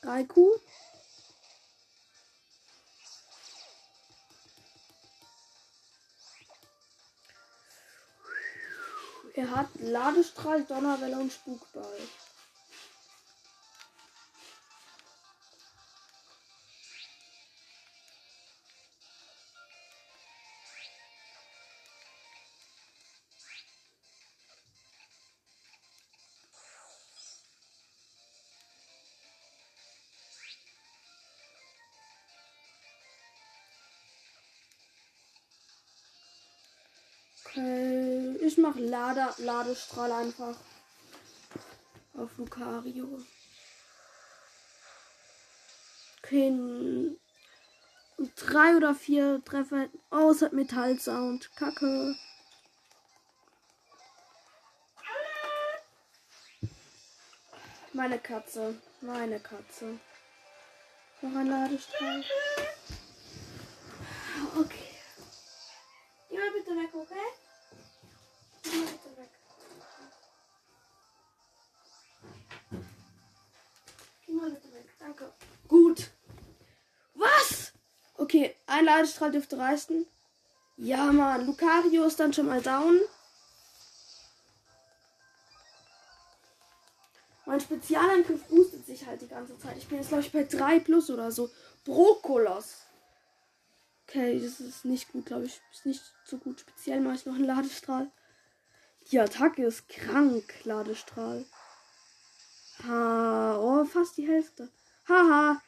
Raikou. 0.05 0.59
Er 9.33 9.51
hat 9.51 9.67
Ladestrahl, 9.79 10.63
Donnerwelle 10.63 11.17
und 11.17 11.31
Spukball. 11.31 11.99
Ich 38.55 38.61
mach 38.61 38.75
Lade, 38.77 39.33
Ladestrahl 39.39 40.11
einfach 40.13 40.55
auf 42.13 42.37
Lucario. 42.37 43.19
Okay, 46.19 47.17
drei 48.37 48.77
oder 48.77 48.95
vier 48.95 49.43
Treffer. 49.43 49.89
Oh, 50.09 50.31
es 50.31 50.41
hat 50.41 50.53
Metallsound. 50.53 51.53
Kacke. 51.57 52.15
Meine 57.91 58.19
Katze. 58.19 58.75
Meine 59.01 59.39
Katze. 59.41 59.99
Noch 61.21 61.35
ein 61.35 61.47
Ladestrahl. 61.47 62.23
Ein 78.75 78.85
Ladestrahl 78.85 79.31
dürfte 79.31 79.57
reißen. 79.57 80.05
Ja, 80.77 81.11
Mann. 81.11 81.45
Lucario 81.45 82.03
ist 82.03 82.19
dann 82.19 82.33
schon 82.33 82.47
mal 82.47 82.61
down. 82.61 82.99
Mein 87.45 87.59
Spezialangriff 87.61 88.43
boostet 88.47 88.85
sich 88.85 89.05
halt 89.05 89.21
die 89.21 89.27
ganze 89.27 89.57
Zeit. 89.59 89.77
Ich 89.77 89.87
bin 89.87 89.99
jetzt, 89.99 90.09
glaube 90.09 90.23
ich, 90.23 90.31
bei 90.31 90.43
3 90.43 90.79
plus 90.79 91.09
oder 91.09 91.31
so. 91.31 91.49
Brokolos. 91.85 92.85
Okay, 94.07 94.39
das 94.39 94.59
ist 94.59 94.85
nicht 94.85 95.11
gut, 95.11 95.27
glaube 95.27 95.45
ich. 95.45 95.61
Ist 95.71 95.85
nicht 95.85 96.01
so 96.25 96.37
gut. 96.37 96.59
Speziell 96.59 97.01
mache 97.01 97.15
ich 97.15 97.25
noch 97.25 97.35
einen 97.35 97.45
Ladestrahl. 97.45 98.11
Die 99.11 99.19
Attacke 99.19 99.63
ist 99.63 99.87
krank, 99.87 100.51
Ladestrahl. 100.63 101.45
Ha, 102.83 103.57
oh, 103.57 103.85
fast 103.85 104.17
die 104.17 104.27
Hälfte. 104.27 104.69
Haha. 105.07 105.61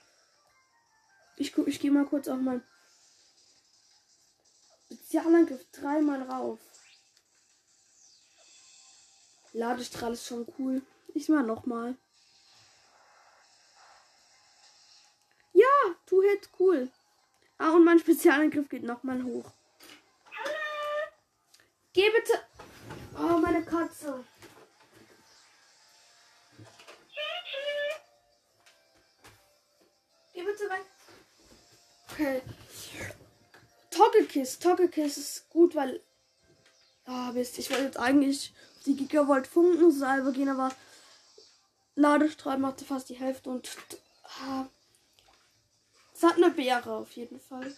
Ich, 1.37 1.53
guck, 1.53 1.67
ich 1.67 1.79
gehe 1.79 1.91
mal 1.91 2.05
kurz 2.05 2.27
auf 2.27 2.39
mein 2.39 2.63
Spezialangriff 5.07 5.65
dreimal 5.71 6.21
rauf. 6.23 6.59
Ladestrahl 9.53 10.11
ist 10.11 10.27
schon 10.27 10.45
cool. 10.59 10.81
Ich 11.13 11.29
mal 11.29 11.43
nochmal. 11.43 11.95
Ja, 15.53 15.65
tu 16.05 16.21
Hit, 16.21 16.49
cool. 16.59 16.91
Ah, 17.57 17.71
und 17.71 17.85
mein 17.85 17.99
Spezialangriff 17.99 18.67
geht 18.67 18.83
nochmal 18.83 19.23
hoch. 19.23 19.49
Geh 21.93 22.09
bitte. 22.09 22.45
Oh, 23.17 23.37
meine 23.37 23.63
Katze. 23.63 24.25
Geh 30.33 30.43
bitte 30.43 30.69
weg. 30.69 30.85
Okay. 32.11 32.41
Togekiss. 33.97 34.59
Togekiss 34.59 35.17
ist 35.17 35.49
gut, 35.49 35.75
weil. 35.75 36.01
Ah, 37.05 37.29
oh, 37.29 37.33
Mist. 37.33 37.57
Ich 37.57 37.69
wollte 37.69 37.85
jetzt 37.85 37.99
eigentlich 37.99 38.53
die 38.85 38.95
Gigavolt 38.95 39.47
Funkensalbe 39.47 40.31
gehen, 40.33 40.49
aber 40.49 40.71
Ladestrahl 41.95 42.59
machte 42.59 42.85
fast 42.85 43.09
die 43.09 43.15
Hälfte 43.15 43.49
und 43.49 43.69
ah, 44.41 44.67
es 46.13 46.23
hat 46.23 46.35
eine 46.35 46.51
Beere 46.51 46.93
auf 46.93 47.11
jeden 47.13 47.39
Fall. 47.39 47.75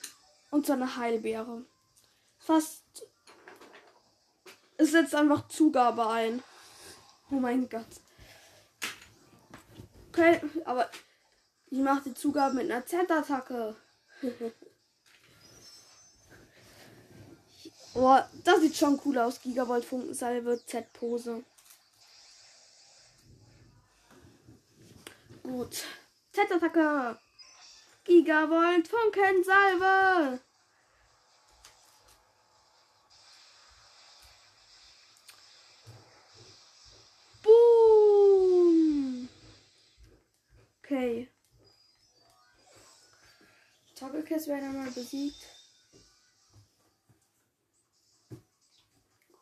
Und 0.51 0.65
so 0.65 0.73
eine 0.73 0.97
Heilbeere. 0.97 1.63
Fast. 2.37 2.83
Es 4.77 4.91
setzt 4.91 5.15
einfach 5.15 5.47
Zugabe 5.47 6.07
ein. 6.07 6.41
Oh 7.31 7.35
mein 7.35 7.69
Gott. 7.69 7.85
Okay, 10.09 10.41
aber 10.65 10.89
ich 11.69 11.79
mache 11.79 12.09
die 12.09 12.13
Zugabe 12.13 12.55
mit 12.55 12.71
einer 12.71 12.85
Z-Attacke. 12.85 13.75
oh, 17.99 18.19
das 18.43 18.61
sieht 18.61 18.75
schon 18.75 18.99
cool 19.05 19.17
aus. 19.17 19.41
Gigavolt 19.41 19.85
Funkensalbe 19.85 20.59
Z-Pose. 20.65 21.43
Gut. 25.43 25.83
Z-Attacke. 26.31 27.17
Gigavolt 28.05 28.87
Funkensalve. 28.87 30.39
Boom. 37.43 39.29
Okay. 40.83 41.29
Togekiss 43.95 44.47
werden 44.47 44.69
einmal 44.69 44.91
besiegt. 44.91 45.58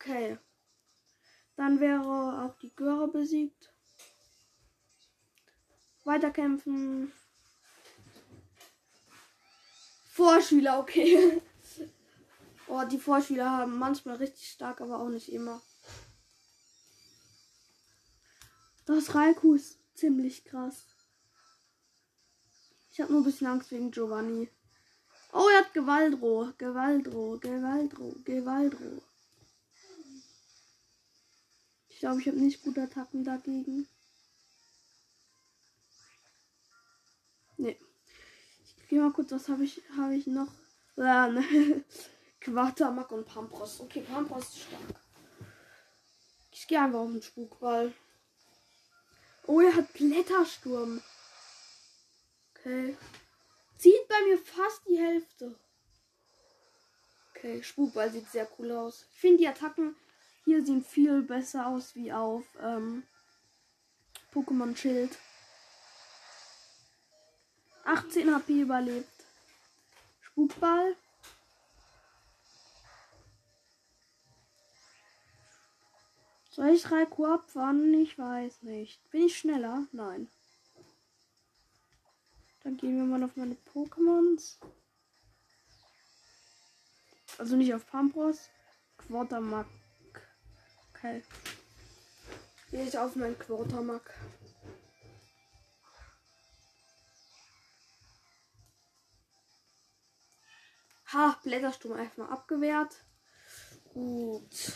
Okay. 0.08 0.38
Dann 1.58 1.82
wäre 1.82 2.02
auch 2.02 2.58
die 2.60 2.74
Göre 2.74 3.10
besiegt. 3.10 3.74
Weiterkämpfen. 6.06 7.12
Vorschüler, 10.10 10.80
okay. 10.80 11.42
oh, 12.68 12.86
die 12.90 12.98
Vorschüler 12.98 13.52
haben 13.52 13.78
manchmal 13.78 14.16
richtig 14.16 14.50
stark, 14.50 14.80
aber 14.80 15.00
auch 15.00 15.10
nicht 15.10 15.30
immer. 15.34 15.62
Das 18.86 19.14
Raikou 19.14 19.56
ist 19.56 19.78
ziemlich 19.94 20.46
krass. 20.46 20.88
Ich 22.92 23.02
habe 23.02 23.12
nur 23.12 23.22
ein 23.22 23.26
bisschen 23.26 23.48
Angst 23.48 23.72
wegen 23.72 23.92
Giovanni. 23.92 24.50
Oh, 25.34 25.50
er 25.54 25.66
hat 25.66 25.74
Gewaldro. 25.74 26.54
Gewaldro, 26.58 27.38
Gewaldro, 27.40 28.16
Gewaldro. 28.24 29.02
Ich 31.98 32.02
glaube, 32.02 32.22
ich 32.22 32.28
habe 32.28 32.38
nicht 32.38 32.62
gute 32.62 32.84
Attacken 32.84 33.24
dagegen. 33.24 33.88
Nee. 37.58 37.76
Ich 38.78 38.88
gehe 38.88 39.02
mal 39.02 39.12
kurz, 39.12 39.32
was 39.32 39.50
habe 39.50 39.64
ich, 39.64 39.82
habe 39.98 40.14
ich 40.14 40.28
noch? 40.28 40.52
Ja, 40.96 41.28
ne. 41.28 41.42
Quatermack 42.40 43.12
und 43.12 43.26
Pampros. 43.26 43.80
Okay, 43.80 44.02
Pampros 44.02 44.44
ist 44.44 44.60
stark. 44.60 45.02
Ich 46.52 46.68
gehe 46.68 46.80
einfach 46.80 47.00
auf 47.00 47.10
den 47.10 47.24
Spukball. 47.24 47.92
Oh, 49.48 49.60
er 49.60 49.76
hat 49.76 49.92
Blättersturm. 49.94 51.02
Okay. 52.52 52.96
Zieht 53.80 54.08
bei 54.08 54.22
mir 54.28 54.38
fast 54.38 54.82
die 54.88 55.00
Hälfte. 55.00 55.56
Okay, 57.32 57.64
Spukball 57.64 58.12
sieht 58.12 58.30
sehr 58.30 58.48
cool 58.60 58.72
aus. 58.72 59.08
Ich 59.12 59.20
finde 59.20 59.38
die 59.40 59.48
Attacken 59.48 59.96
hier 60.48 60.66
sehen 60.66 60.82
viel 60.82 61.24
besser 61.24 61.68
aus 61.68 61.94
wie 61.94 62.14
auf 62.14 62.46
ähm, 62.62 63.04
Pokémon 64.34 64.74
Schild. 64.78 65.12
18 67.84 68.34
HP 68.34 68.62
überlebt. 68.62 69.10
Spukball. 70.22 70.96
Soll 76.50 76.70
ich 76.70 76.90
Raikou 76.90 77.26
abwarten? 77.26 77.94
Ich 77.96 78.18
weiß 78.18 78.62
nicht. 78.62 79.02
Bin 79.12 79.26
ich 79.26 79.38
schneller? 79.38 79.86
Nein. 79.92 80.30
Dann 82.64 82.78
gehen 82.78 82.96
wir 82.96 83.04
mal 83.04 83.22
auf 83.22 83.36
meine 83.36 83.58
Pokémons. 83.74 84.56
Also 87.38 87.58
nicht 87.58 87.74
auf 87.74 87.86
Pampros. 87.86 88.50
Quartermack. 88.98 89.68
Okay. 91.08 91.24
Gehe 92.70 92.84
ich 92.84 92.98
auf 92.98 93.16
meinen 93.16 93.40
Quartermack. 93.40 94.14
Ha, 101.14 101.40
Blättersturm 101.44 101.94
einfach 101.94 102.18
mal 102.18 102.30
abgewehrt. 102.30 103.06
Gut. 103.94 104.74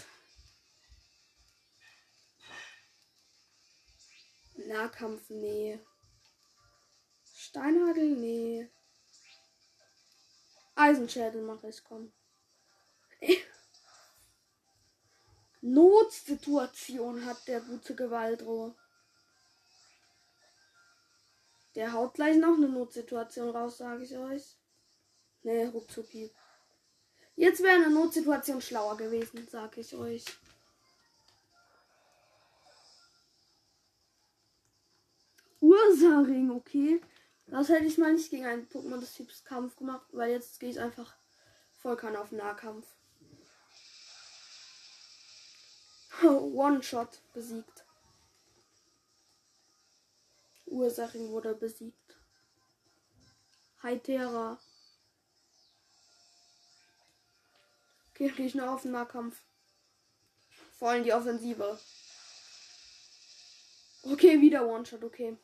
Nahkampf, 4.56 5.30
nee. 5.30 5.78
Steinhagel, 7.26 8.16
nee. 8.16 8.70
Eisenschädel 10.76 11.42
mache 11.42 11.68
ich, 11.68 11.84
komm. 11.84 12.14
Notsituation 15.62 17.26
hat 17.26 17.48
der 17.48 17.62
gute 17.62 17.96
Gewaldroh. 17.96 18.74
Der 21.76 21.94
haut 21.94 22.16
gleich 22.16 22.38
noch 22.38 22.56
eine 22.56 22.68
Notsituation 22.68 23.50
raus, 23.50 23.78
sage 23.78 24.04
ich 24.04 24.18
euch. 24.18 24.58
Ne, 25.44 25.70
Ruckzucki. 25.70 26.32
Jetzt 27.36 27.64
wäre 27.64 27.76
eine 27.76 27.90
Notsituation 27.90 28.62
schlauer 28.62 28.98
gewesen, 28.98 29.48
sag 29.50 29.78
ich 29.78 29.96
euch. 29.96 30.26
Ursaring, 35.62 36.52
okay. 36.52 37.02
Das 37.48 37.70
hätte 37.70 37.86
ich 37.86 37.98
mal 37.98 38.14
nicht 38.14 38.32
gegen 38.32 38.46
einen 38.46 38.68
Pokémon 38.68 39.00
des 39.00 39.14
Typs 39.14 39.44
Kampf 39.44 39.76
gemacht, 39.76 40.08
weil 40.12 40.32
jetzt 40.32 40.60
gehe 40.60 40.70
ich 40.70 40.80
einfach 40.80 41.16
Volkan 41.82 42.16
auf 42.16 42.32
Nahkampf. 42.32 42.88
One-Shot 46.24 47.22
besiegt. 47.34 47.86
Ursachen 50.66 51.30
wurde 51.30 51.56
besiegt. 51.56 51.98
Hytera. 53.82 54.60
Okay, 58.12 58.32
ich 58.38 58.56
noch 58.56 58.68
auf 58.68 58.84
den 58.84 58.92
Nahkampf. 58.92 59.42
Vor 60.78 60.90
allem 60.90 61.04
die 61.04 61.14
Offensive. 61.14 61.80
Okay, 64.04 64.40
wieder 64.42 64.68
One-Shot, 64.68 65.04
okay. 65.04 65.38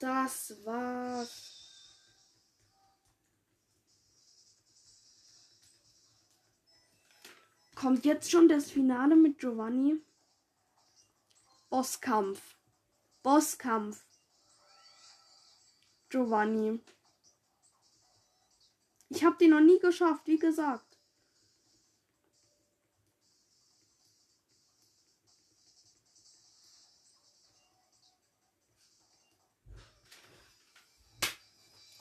Das 0.00 0.54
war's. 0.64 1.51
Kommt 7.74 8.04
jetzt 8.04 8.30
schon 8.30 8.48
das 8.48 8.70
Finale 8.70 9.16
mit 9.16 9.38
Giovanni? 9.38 10.00
Bosskampf. 11.70 12.56
Bosskampf. 13.22 14.04
Giovanni. 16.10 16.80
Ich 19.08 19.24
habe 19.24 19.36
den 19.36 19.50
noch 19.50 19.60
nie 19.60 19.78
geschafft, 19.78 20.26
wie 20.26 20.38
gesagt. 20.38 20.92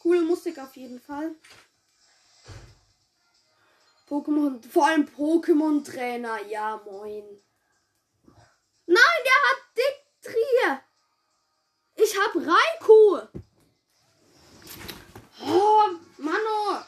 Coole 0.01 0.21
Musik 0.21 0.57
auf 0.59 0.75
jeden 0.75 0.99
Fall. 0.99 1.35
Pokémon, 4.11 4.61
vor 4.61 4.87
allem 4.87 5.05
Pokémon-Trainer, 5.05 6.45
ja 6.49 6.81
moin. 6.83 7.23
Nein, 8.85 9.21
der 9.25 9.39
hat 9.47 9.61
Diktrie. 9.77 10.81
Ich 11.95 12.17
hab 12.19 12.35
Raikou. 12.35 13.21
Oh, 15.47 15.83
Mano. 16.17 16.83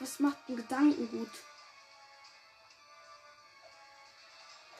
Was 0.00 0.18
macht 0.20 0.48
ein 0.48 0.56
Gedankengut? 0.56 1.30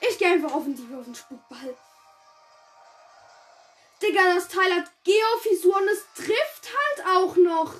Ich 0.01 0.17
gehe 0.17 0.31
einfach 0.31 0.55
offensiv 0.55 0.91
auf 0.91 1.05
den 1.05 1.13
Spukball. 1.13 1.77
Digga, 4.03 4.35
das 4.35 4.49
Teil 4.49 4.75
hat 4.75 4.91
Geofisur 5.05 5.77
und 5.77 5.87
es 5.87 6.05
trifft 6.13 6.69
halt 6.75 7.07
auch 7.07 7.35
noch. 7.37 7.73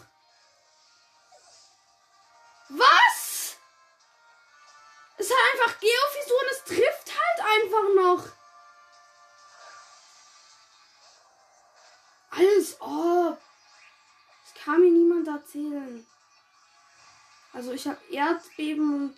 Was? 2.70 3.58
Es 5.18 5.30
hat 5.30 5.38
einfach 5.52 5.80
Geofisur 5.82 6.40
und 6.42 6.52
es 6.52 6.64
trifft 6.64 7.12
halt 7.20 7.40
einfach 7.42 7.96
noch. 7.96 8.26
Alles 12.30 12.78
oh. 12.80 13.38
Das 14.44 14.64
kann 14.64 14.80
mir 14.80 14.92
niemand 14.92 15.28
erzählen. 15.28 16.08
Also 17.52 17.74
ich 17.74 17.86
habe 17.86 18.00
Erdbeben 18.10 18.96
und 18.96 19.18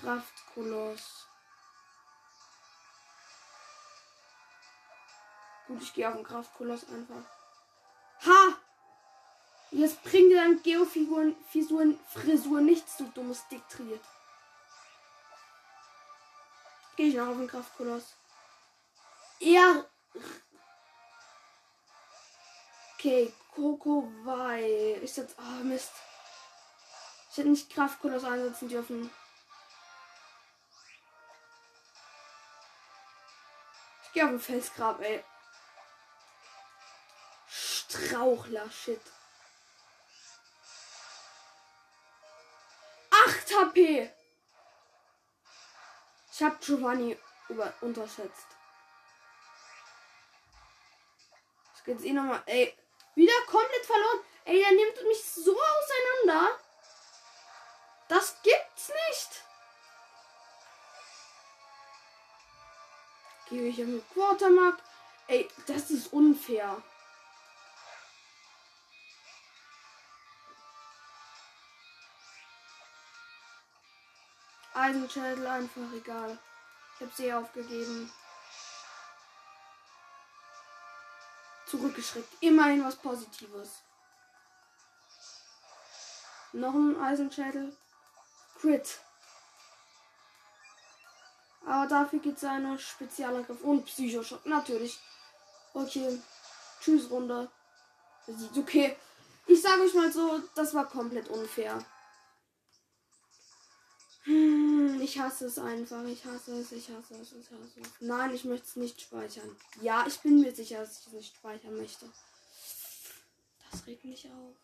Kraftkoloss. 0.00 1.17
Gut, 5.68 5.82
ich 5.82 5.92
gehe 5.92 6.08
auf 6.08 6.14
den 6.14 6.24
Kraftkoloss 6.24 6.88
einfach. 6.88 7.22
Ha! 8.24 8.56
Jetzt 9.70 10.02
bringt 10.02 10.32
dir 10.32 10.42
dann 10.42 10.62
Geofiguren, 10.62 11.36
Fisuren, 11.50 12.00
Frisur 12.08 12.62
nichts, 12.62 12.96
du 12.96 13.04
dummes 13.08 13.46
Diktriert. 13.48 14.02
Gehe 16.96 17.08
ich 17.08 17.14
noch 17.14 17.28
auf 17.28 17.36
den 17.36 17.46
Kraftkoloss. 17.46 18.14
Er. 19.40 19.84
Okay, 22.94 23.32
Coco 23.54 24.10
Wei. 24.24 24.98
Ist 25.02 25.18
jetzt. 25.18 25.36
Oh, 25.38 25.64
Mist. 25.64 25.92
Ich 27.30 27.36
hätte 27.36 27.50
nicht 27.50 27.70
Kraftkoloss 27.70 28.24
einsetzen 28.24 28.68
dürfen. 28.68 29.10
Ich 34.02 34.12
gehe 34.12 34.24
auf 34.24 34.30
den 34.30 34.40
Felsgrab, 34.40 35.00
ey. 35.02 35.22
Strauchler, 37.88 38.70
shit. 38.70 39.00
8 43.10 43.54
HP. 43.54 44.12
Ich 46.30 46.42
hab 46.42 46.60
Giovanni 46.60 47.18
über 47.48 47.72
unterschätzt. 47.80 48.46
Ich 51.76 51.84
geht's 51.84 52.04
eh 52.04 52.12
nochmal. 52.12 52.42
Ey, 52.46 52.76
wieder 53.14 53.32
komplett 53.46 53.86
verloren. 53.86 54.20
Ey, 54.44 54.60
der 54.60 54.72
nimmt 54.72 55.02
mich 55.04 55.24
so 55.24 55.52
auseinander. 55.58 56.58
Das 58.08 58.36
gibt's 58.42 58.90
nicht. 59.08 59.44
Gebe 63.48 63.64
ich 63.64 63.78
ihm 63.78 64.04
Quartermark. 64.12 64.78
Ey, 65.26 65.48
das 65.66 65.90
ist 65.90 66.12
unfair. 66.12 66.82
Eisenschädel 74.78 75.46
einfach 75.46 75.92
egal. 75.94 76.38
Ich 76.94 77.00
habe 77.00 77.12
sie 77.14 77.32
aufgegeben. 77.32 78.10
Zurückgeschreckt. 81.66 82.28
Immerhin 82.40 82.84
was 82.84 82.96
Positives. 82.96 83.82
Noch 86.52 86.74
ein 86.74 87.00
Eisenschädel. 87.00 87.76
Crit. 88.60 89.00
Aber 91.66 91.86
dafür 91.86 92.18
gibt 92.20 92.38
es 92.38 92.44
eine 92.44 92.78
Spezialangriff 92.78 93.60
und 93.62 93.84
Psychoschock. 93.84 94.46
Natürlich. 94.46 94.98
Okay. 95.74 96.20
Tschüss, 96.80 97.10
Runde. 97.10 97.50
Okay. 98.56 98.96
Ich 99.46 99.60
sage 99.60 99.82
euch 99.82 99.94
mal 99.94 100.10
so, 100.12 100.40
das 100.54 100.74
war 100.74 100.86
komplett 100.86 101.28
unfair. 101.28 101.78
Ich 105.08 105.18
hasse 105.18 105.46
es 105.46 105.58
einfach. 105.58 106.04
Ich 106.04 106.24
hasse 106.24 106.60
es, 106.60 106.72
ich 106.72 106.88
hasse 106.90 107.14
es, 107.14 107.32
ich 107.32 107.50
hasse 107.50 107.80
es. 107.80 107.88
Nein, 108.00 108.34
ich 108.34 108.44
möchte 108.44 108.66
es 108.66 108.76
nicht 108.76 109.00
speichern. 109.00 109.56
Ja, 109.80 110.06
ich 110.06 110.18
bin 110.20 110.40
mir 110.40 110.54
sicher, 110.54 110.80
dass 110.80 111.00
ich 111.00 111.06
es 111.06 111.12
nicht 111.12 111.36
speichern 111.36 111.76
möchte. 111.76 112.06
Das 113.70 113.86
regt 113.86 114.04
mich 114.04 114.26
auf. 114.26 114.56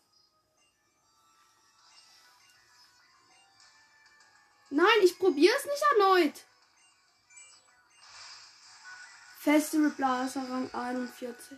Nein, 4.69 4.99
ich 5.03 5.17
probiere 5.17 5.55
es 5.57 5.65
nicht 5.65 5.83
erneut. 5.93 6.33
Festival 9.39 9.91
Blaser 9.91 10.49
Rang 10.49 10.73
41. 10.73 11.57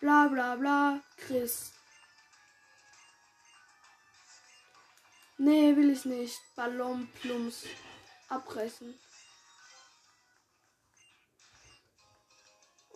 Bla 0.00 0.28
bla 0.28 0.56
bla. 0.56 1.00
Chris. 1.16 1.72
Nee, 5.42 5.74
will 5.74 5.88
ich 5.88 6.04
nicht. 6.04 6.38
Ballonplums 6.54 7.64
abbrechen. 8.28 8.94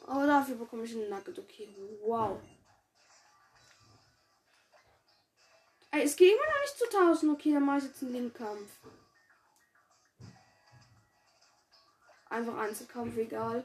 Aber 0.07 0.27
dafür 0.27 0.57
bekomme 0.57 0.85
ich 0.85 0.93
einen 0.93 1.09
Nugget. 1.09 1.39
Okay, 1.39 1.75
wow. 2.03 2.39
Es 5.91 6.17
geht 6.17 6.35
immer 6.35 6.47
noch 6.53 6.61
nicht 6.61 6.77
zu 6.77 6.85
1000. 6.85 7.33
Okay, 7.33 7.55
dann 7.55 7.65
mache 7.65 7.79
ich 7.79 7.85
jetzt 7.85 8.03
einen 8.03 8.13
Linkkampf. 8.13 8.71
Einfach 12.29 12.59
Einzelkampf, 12.59 13.17
egal. 13.17 13.65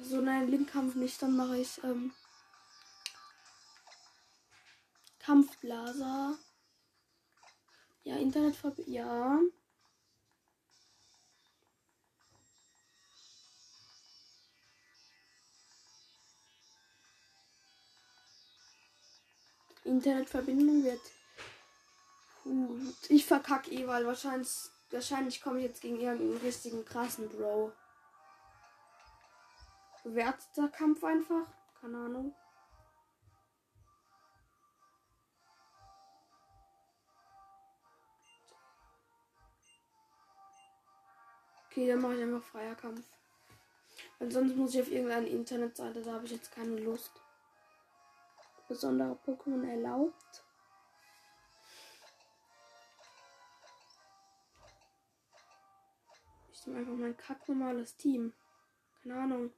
So, 0.00 0.20
nein, 0.20 0.48
Linkkampf 0.48 0.94
nicht, 0.94 1.20
dann 1.20 1.36
mache 1.36 1.58
ich 1.58 1.82
ähm, 1.82 2.12
Kampfblaser. 5.18 6.38
Ja, 8.04 8.16
Internetverbindung. 8.16 8.94
Ja. 8.94 9.40
Internetverbindung 19.84 20.84
wird. 20.84 21.00
Gut. 22.44 22.94
Ich 23.10 23.26
verkacke 23.26 23.70
eh, 23.72 23.86
weil 23.86 24.06
wahrscheinlich, 24.06 24.48
wahrscheinlich 24.90 25.42
komme 25.42 25.58
ich 25.58 25.64
jetzt 25.66 25.82
gegen 25.82 26.00
irgendeinen 26.00 26.38
richtigen 26.38 26.84
krassen 26.84 27.28
Bro. 27.28 27.72
Bewerteter 30.04 30.68
Kampf 30.68 31.04
einfach. 31.04 31.46
Keine 31.80 31.98
Ahnung. 31.98 32.34
Okay, 41.66 41.86
dann 41.86 42.00
mache 42.00 42.16
ich 42.16 42.22
einfach 42.22 42.42
freier 42.42 42.74
Kampf. 42.74 43.06
Weil 44.18 44.32
sonst 44.32 44.56
muss 44.56 44.74
ich 44.74 44.80
auf 44.82 44.90
irgendeine 44.90 45.28
Internetseite, 45.28 46.02
da 46.02 46.14
habe 46.14 46.24
ich 46.24 46.32
jetzt 46.32 46.50
keine 46.50 46.76
Lust. 46.76 47.12
Besondere 48.66 49.16
Pokémon 49.24 49.68
erlaubt. 49.68 50.44
Ich 56.52 56.66
nehme 56.66 56.80
einfach 56.80 56.94
mein 56.94 57.16
kacknormales 57.16 57.96
Team. 57.96 58.34
Keine 59.02 59.20
Ahnung. 59.20 59.52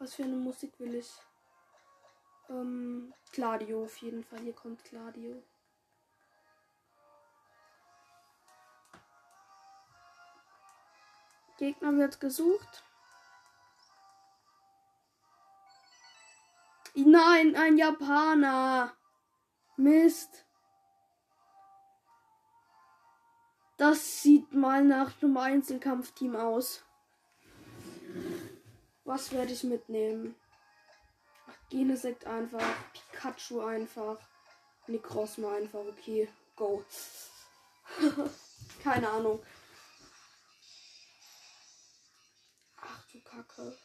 Was 0.00 0.14
für 0.14 0.24
eine 0.24 0.36
Musik 0.36 0.72
will 0.80 0.94
ich? 0.94 1.12
Ähm, 2.48 3.12
Gladio 3.32 3.84
auf 3.84 3.98
jeden 3.98 4.24
Fall. 4.24 4.40
Hier 4.40 4.54
kommt 4.54 4.82
Gladio. 4.84 5.42
Gegner 11.58 11.94
wird 11.98 12.18
gesucht. 12.18 12.82
Nein, 16.94 17.54
ein 17.54 17.76
Japaner. 17.76 18.96
Mist. 19.76 20.46
Das 23.76 24.22
sieht 24.22 24.50
mal 24.54 24.82
nach 24.82 25.22
einem 25.22 25.36
Einzelkampfteam 25.36 26.36
aus. 26.36 26.86
Was 29.10 29.32
werde 29.32 29.52
ich 29.52 29.64
mitnehmen? 29.64 30.36
Genesekt 31.68 32.26
einfach. 32.26 32.62
Pikachu 32.92 33.60
einfach. 33.60 34.18
Necrozma 34.86 35.56
einfach. 35.56 35.80
Okay, 35.80 36.28
go. 36.54 36.84
Keine 38.84 39.08
Ahnung. 39.10 39.42
du 43.12 43.20
Kacke. 43.22 43.76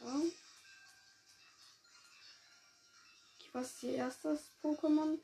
Ja. 0.00 0.39
Was 3.52 3.82
ihr 3.82 3.94
erstes 3.94 4.50
Pokémon? 4.62 5.18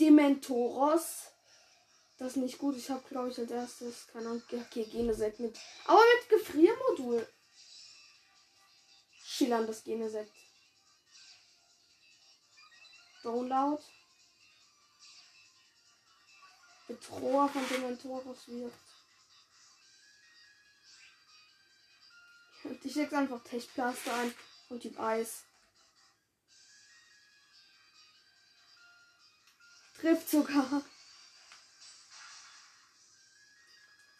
Dementoros. 0.00 1.26
Das 2.18 2.28
ist 2.28 2.36
nicht 2.36 2.58
gut. 2.58 2.76
Ich 2.76 2.90
habe, 2.90 3.06
glaube 3.08 3.30
ich, 3.30 3.38
als 3.38 3.50
erstes, 3.50 4.06
keine 4.08 4.28
Ahnung, 4.28 4.42
okay, 4.50 4.84
Genesekt 4.84 5.38
mit. 5.38 5.58
Aber 5.86 6.00
mit 6.00 6.28
Gefriermodul. 6.28 7.26
Schillerndes 9.22 9.84
Genesekt. 9.84 10.32
Download. 13.22 13.82
Bedroher 16.88 17.48
von 17.48 17.68
Dementoros 17.68 18.48
wirkt. 18.48 18.76
Ich 22.82 22.94
leg 22.94 23.12
einfach 23.12 23.42
Techplaster 23.42 24.14
ein 24.14 24.34
und 24.68 24.80
Typ 24.80 24.98
Eis. 24.98 25.45
Trifft 30.00 30.28
sogar. 30.28 30.82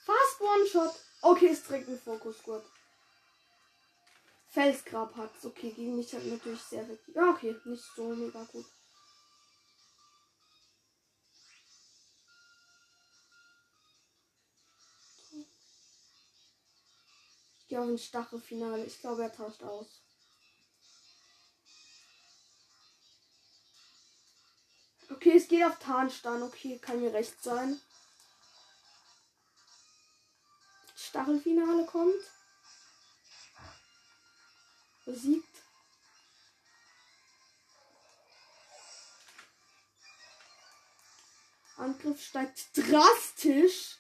Fast 0.05 0.41
One-Shot. 0.41 0.95
Okay, 1.23 1.49
es 1.49 1.65
trägt 1.65 1.89
einen 1.89 2.01
Fokusgurt. 2.01 2.65
Felsgrab 4.49 5.15
hat's. 5.17 5.45
Okay, 5.45 5.71
gegen 5.71 5.97
mich 5.97 6.15
hat 6.15 6.25
natürlich 6.25 6.63
sehr 6.63 6.83
effektiv. 6.83 7.15
Ja, 7.15 7.31
okay, 7.31 7.55
nicht 7.65 7.85
so 7.95 8.15
mega 8.15 8.43
gut. 8.45 8.65
Ich 17.59 17.69
gehe 17.69 17.81
auf 17.81 17.89
ein 17.89 17.99
Stachelfinale. 17.99 18.85
Ich 18.85 19.01
glaube, 19.01 19.25
er 19.25 19.33
tauscht 19.33 19.63
aus. 19.63 20.06
Okay, 25.09 25.37
es 25.37 25.49
geht 25.49 25.65
auf 25.65 25.79
Tarnstein. 25.79 26.43
Okay, 26.43 26.79
kann 26.79 27.01
mir 27.01 27.13
recht 27.13 27.43
sein. 27.43 27.81
Stachelfinale 30.97 31.87
kommt. 31.87 32.23
Besiegt. 35.05 35.57
Angriff 41.77 42.25
steigt 42.25 42.77
drastisch. 42.77 43.99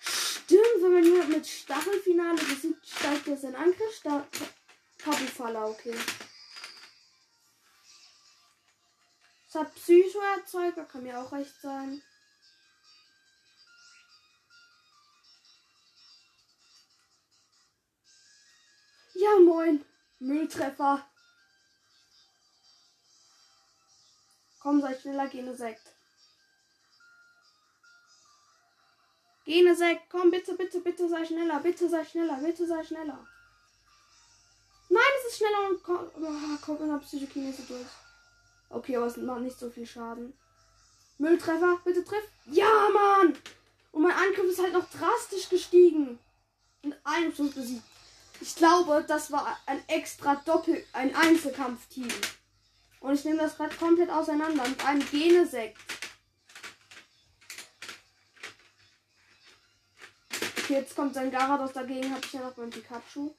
Stimmt, 0.00 0.82
wenn 0.82 0.92
man 0.92 1.04
jemand 1.04 1.28
mit 1.30 1.46
Stachelfinale 1.46 2.42
besiegt, 2.44 2.86
steigt 2.86 3.28
er 3.28 3.36
sein 3.36 3.54
Angriff. 3.54 3.96
Sta 3.96 4.26
okay. 5.64 5.94
Es 9.48 9.54
hat 9.54 9.74
Psycho-Erzeuger, 9.74 10.84
kann 10.84 11.02
mir 11.02 11.20
auch 11.20 11.32
recht 11.32 11.54
sein. 11.60 12.02
Ja, 19.14 19.38
moin. 19.40 19.84
Mülltreffer. 20.18 21.06
Komm, 24.60 24.80
sei 24.80 24.98
schneller, 24.98 25.28
gene 25.28 25.54
Sekt. 25.54 25.96
Genesek, 29.46 30.00
komm 30.10 30.32
bitte, 30.32 30.54
bitte, 30.54 30.80
bitte 30.80 31.08
sei 31.08 31.24
schneller, 31.24 31.60
bitte 31.60 31.88
sei 31.88 32.04
schneller, 32.04 32.38
bitte 32.38 32.66
sei 32.66 32.82
schneller. 32.82 33.24
Nein, 34.88 35.12
es 35.20 35.30
ist 35.30 35.38
schneller 35.38 35.68
und 35.70 35.82
kommt, 35.84 36.10
oh, 36.16 36.64
kommt 36.64 36.80
in 36.80 36.88
der 36.88 36.98
Psychokinese 36.98 37.62
durch. 37.62 38.05
Okay, 38.68 38.96
aber 38.96 39.06
es 39.06 39.16
macht 39.16 39.40
nicht 39.40 39.58
so 39.58 39.70
viel 39.70 39.86
Schaden. 39.86 40.32
Mülltreffer, 41.18 41.80
bitte 41.84 42.04
triff. 42.04 42.24
Ja, 42.46 42.88
Mann! 42.92 43.36
Und 43.92 44.02
mein 44.02 44.12
Angriff 44.12 44.50
ist 44.50 44.62
halt 44.62 44.74
noch 44.74 44.88
drastisch 44.90 45.48
gestiegen. 45.48 46.18
Und 46.82 46.94
einen 47.04 47.34
Schuss 47.34 47.54
besiegt. 47.54 47.84
Ich 48.40 48.54
glaube, 48.54 49.04
das 49.08 49.32
war 49.32 49.56
ein 49.66 49.82
extra 49.88 50.36
Doppel, 50.44 50.84
ein 50.92 51.14
Einzelkampfteam. 51.14 52.08
Und 53.00 53.14
ich 53.14 53.24
nehme 53.24 53.38
das 53.38 53.56
gerade 53.56 53.74
komplett 53.76 54.10
auseinander 54.10 54.68
mit 54.68 54.84
einem 54.84 55.08
Genesekt. 55.10 55.78
Okay, 60.58 60.74
jetzt 60.74 60.96
kommt 60.96 61.14
sein 61.14 61.30
Garados 61.30 61.72
dagegen, 61.72 62.12
habe 62.12 62.24
ich 62.24 62.32
ja 62.32 62.40
noch 62.40 62.52
beim 62.52 62.70
Pikachu. 62.70 63.30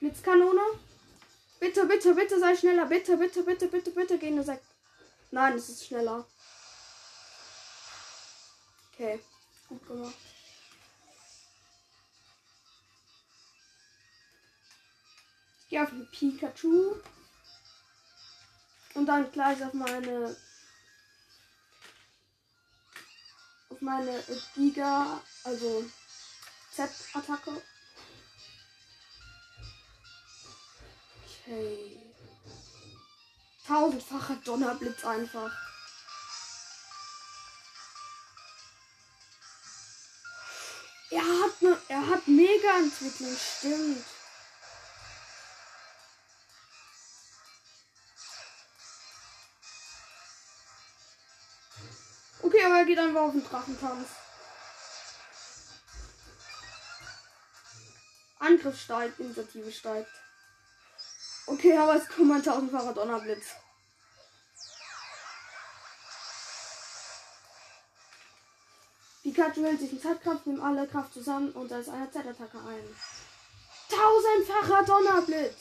Blitzkanone. 0.00 0.62
Bitte, 1.60 1.84
bitte, 1.84 2.14
bitte 2.14 2.40
sei 2.40 2.56
schneller. 2.56 2.86
Bitte, 2.86 3.16
bitte, 3.18 3.42
bitte, 3.42 3.68
bitte, 3.68 3.90
bitte, 3.90 4.18
geh 4.18 4.28
eine 4.28 4.42
Sek. 4.42 4.62
Nein, 5.30 5.56
es 5.56 5.68
ist 5.68 5.86
schneller. 5.86 6.26
Okay, 8.92 9.20
gut 9.68 9.86
gemacht. 9.86 10.14
Ich 15.62 15.68
gehe 15.68 15.82
auf 15.82 15.90
Pikachu. 16.10 16.96
Und 18.94 19.06
dann 19.06 19.30
gleich 19.30 19.62
auf 19.64 19.74
meine 19.74 20.36
auf 23.68 23.80
meine 23.80 24.24
Giga, 24.54 25.22
also 25.44 25.84
Z-Attacke. 26.72 27.62
Okay. 31.50 31.98
Tausendfacher 33.66 34.36
Donnerblitz 34.44 35.04
einfach. 35.04 35.50
Er 41.10 41.22
hat 41.22 41.60
ne, 41.60 41.76
er 41.88 42.06
hat 42.06 42.28
mega 42.28 42.78
Entwicklung, 42.78 43.36
stimmt. 43.36 44.04
Okay, 52.42 52.64
aber 52.64 52.78
er 52.78 52.84
geht 52.84 52.98
einfach 52.98 53.22
auf 53.22 53.32
den 53.32 53.44
Drachentanz. 53.44 54.08
Angriff 58.38 58.80
steigt, 58.80 59.18
Initiative 59.18 59.72
steigt. 59.72 60.19
Okay, 61.50 61.76
aber 61.76 61.96
es 61.96 62.08
kommt 62.08 62.30
ein 62.30 62.42
tausendfacher 62.44 62.92
Donnerblitz. 62.94 63.46
Pikachu 69.24 69.64
hält 69.64 69.80
sich 69.80 69.92
in 69.92 70.00
Zeitkraft, 70.00 70.46
nimmt 70.46 70.62
alle 70.62 70.86
Kraft 70.86 71.12
zusammen 71.12 71.50
und 71.50 71.68
setzt 71.68 71.88
eine 71.88 72.08
Z-Attacke 72.08 72.58
ein. 72.58 72.96
Tausendfacher 73.88 74.84
Donnerblitz! 74.84 75.56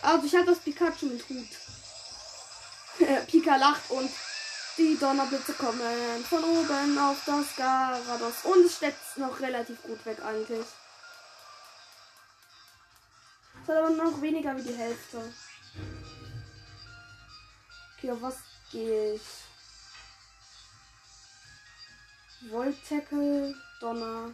Also 0.00 0.26
ich 0.26 0.34
habe 0.34 0.46
das 0.46 0.60
Pikachu 0.60 1.06
mit 1.06 1.28
Hut. 1.28 1.48
Pika 3.26 3.56
lacht 3.56 3.90
und 3.90 4.10
die 4.78 4.96
Donnerblitze 4.98 5.52
kommen 5.52 6.24
von 6.24 6.42
oben 6.42 6.98
auf 6.98 7.18
das 7.26 7.54
Garados. 7.54 8.44
Und 8.44 8.64
es 8.64 8.76
steckt 8.76 9.18
noch 9.18 9.38
relativ 9.40 9.82
gut 9.82 10.04
weg 10.06 10.16
eigentlich. 10.24 10.64
Es 13.66 13.70
hat 13.70 13.78
aber 13.78 13.90
noch 13.90 14.22
weniger 14.22 14.56
wie 14.56 14.62
die 14.62 14.76
Hälfte. 14.76 15.34
Okay, 17.98 18.12
auf 18.12 18.22
was 18.22 18.36
gehe 18.70 19.14
ich? 19.14 19.22
Volt-Tackle, 22.48 23.56
Donner. 23.80 24.30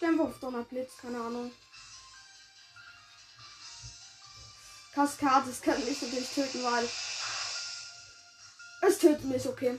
Einfach 0.00 0.24
auf 0.24 0.38
Donnerblitz, 0.38 0.96
keine 1.02 1.18
Ahnung. 1.18 1.52
Kaskade, 4.94 5.48
das 5.48 5.60
kann 5.60 5.84
mich 5.84 6.00
natürlich 6.00 6.30
töten, 6.30 6.62
weil. 6.62 6.88
Es 8.80 8.98
tötet 8.98 9.24
mich, 9.24 9.46
okay. 9.46 9.78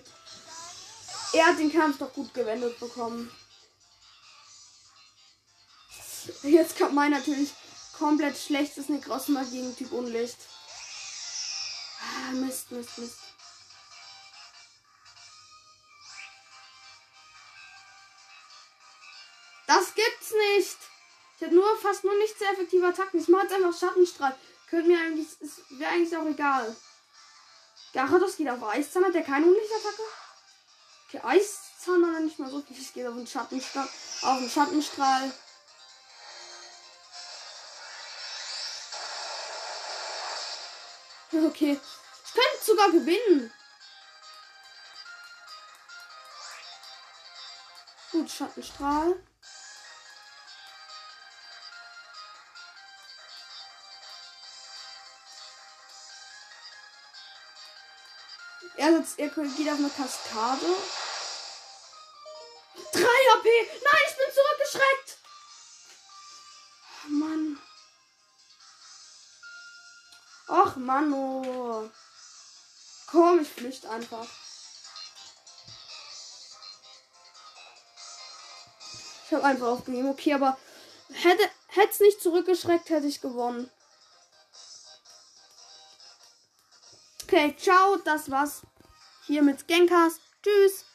Er 1.33 1.47
hat 1.47 1.57
den 1.57 1.73
Kampf 1.73 1.97
doch 1.97 2.13
gut 2.13 2.31
gewendet 2.31 2.79
bekommen. 2.79 3.31
Jetzt 6.43 6.77
kommt 6.77 6.93
mein 6.93 7.11
natürlich 7.11 7.53
komplett 7.97 8.37
schlechtes 8.37 8.89
Necrosma 8.89 9.43
gegen 9.43 9.75
Typ 9.75 9.91
Unlicht. 9.91 10.37
Ah, 12.01 12.31
Mist, 12.31 12.71
Mist, 12.71 12.97
Mist. 12.97 13.19
Das 19.67 19.93
gibt's 19.95 20.31
nicht. 20.31 20.77
Ich 21.37 21.43
habe 21.43 21.55
nur 21.55 21.77
fast 21.79 22.03
nur 22.03 22.15
nicht 22.17 22.37
sehr 22.37 22.51
effektive 22.51 22.87
Attacken. 22.87 23.19
Ich 23.19 23.27
mache 23.27 23.43
jetzt 23.43 23.53
einfach 23.53 23.77
Schattenstrahl. 23.77 24.37
Könnte 24.69 24.87
mir 24.87 24.99
eigentlich, 24.99 25.27
wäre 25.69 25.91
eigentlich 25.91 26.15
auch 26.15 26.25
egal. 26.25 26.75
Garados 27.93 28.37
geht 28.37 28.49
auf 28.49 28.63
Eiszahn, 28.63 29.05
hat 29.05 29.13
der 29.13 29.23
keine 29.23 29.45
Unlichtattacke? 29.45 30.01
Okay, 31.07 31.21
Eiszahn 31.23 32.05
hat 32.05 32.15
er 32.15 32.19
nicht 32.21 32.39
mal 32.39 32.49
so 32.49 32.61
viel. 32.61 32.77
Ich 32.77 32.93
gehe 32.93 33.09
auf 33.09 33.15
den 33.15 33.27
Schattenstrahl. 33.27 33.87
Auf 34.21 34.39
den 34.39 34.49
Schattenstrahl. 34.49 35.33
Okay. 41.43 41.77
Ich 42.25 42.33
könnte 42.33 42.65
sogar 42.65 42.91
gewinnen. 42.91 43.51
Gut, 48.11 48.31
Schattenstrahl. 48.31 49.21
Er, 58.77 58.97
sitzt, 58.97 59.19
er 59.19 59.29
geht 59.29 59.69
auf 59.69 59.77
eine 59.77 59.89
Kaskade. 59.89 60.65
3 62.93 63.01
HP! 63.01 63.49
Nein, 63.83 64.01
ich 64.07 64.17
bin 64.17 64.33
zurückgeschreckt! 64.33 65.17
Mann. 67.07 67.64
Ach, 70.47 70.75
Mann. 70.75 71.91
Komm, 73.07 73.39
ich 73.41 73.47
flüchte 73.47 73.89
einfach. 73.89 74.27
Ich 79.25 79.33
habe 79.33 79.43
einfach 79.43 79.67
aufgegeben. 79.67 80.09
Okay, 80.09 80.33
aber 80.33 80.57
hätte 81.11 81.49
es 81.89 81.99
nicht 81.99 82.21
zurückgeschreckt, 82.21 82.89
hätte 82.89 83.07
ich 83.07 83.21
gewonnen. 83.21 83.71
Okay, 87.23 87.55
ciao, 87.57 87.97
das 87.97 88.29
war's 88.29 88.61
hier 89.25 89.41
mit 89.41 89.67
Genkers. 89.67 90.19
Tschüss. 90.43 90.85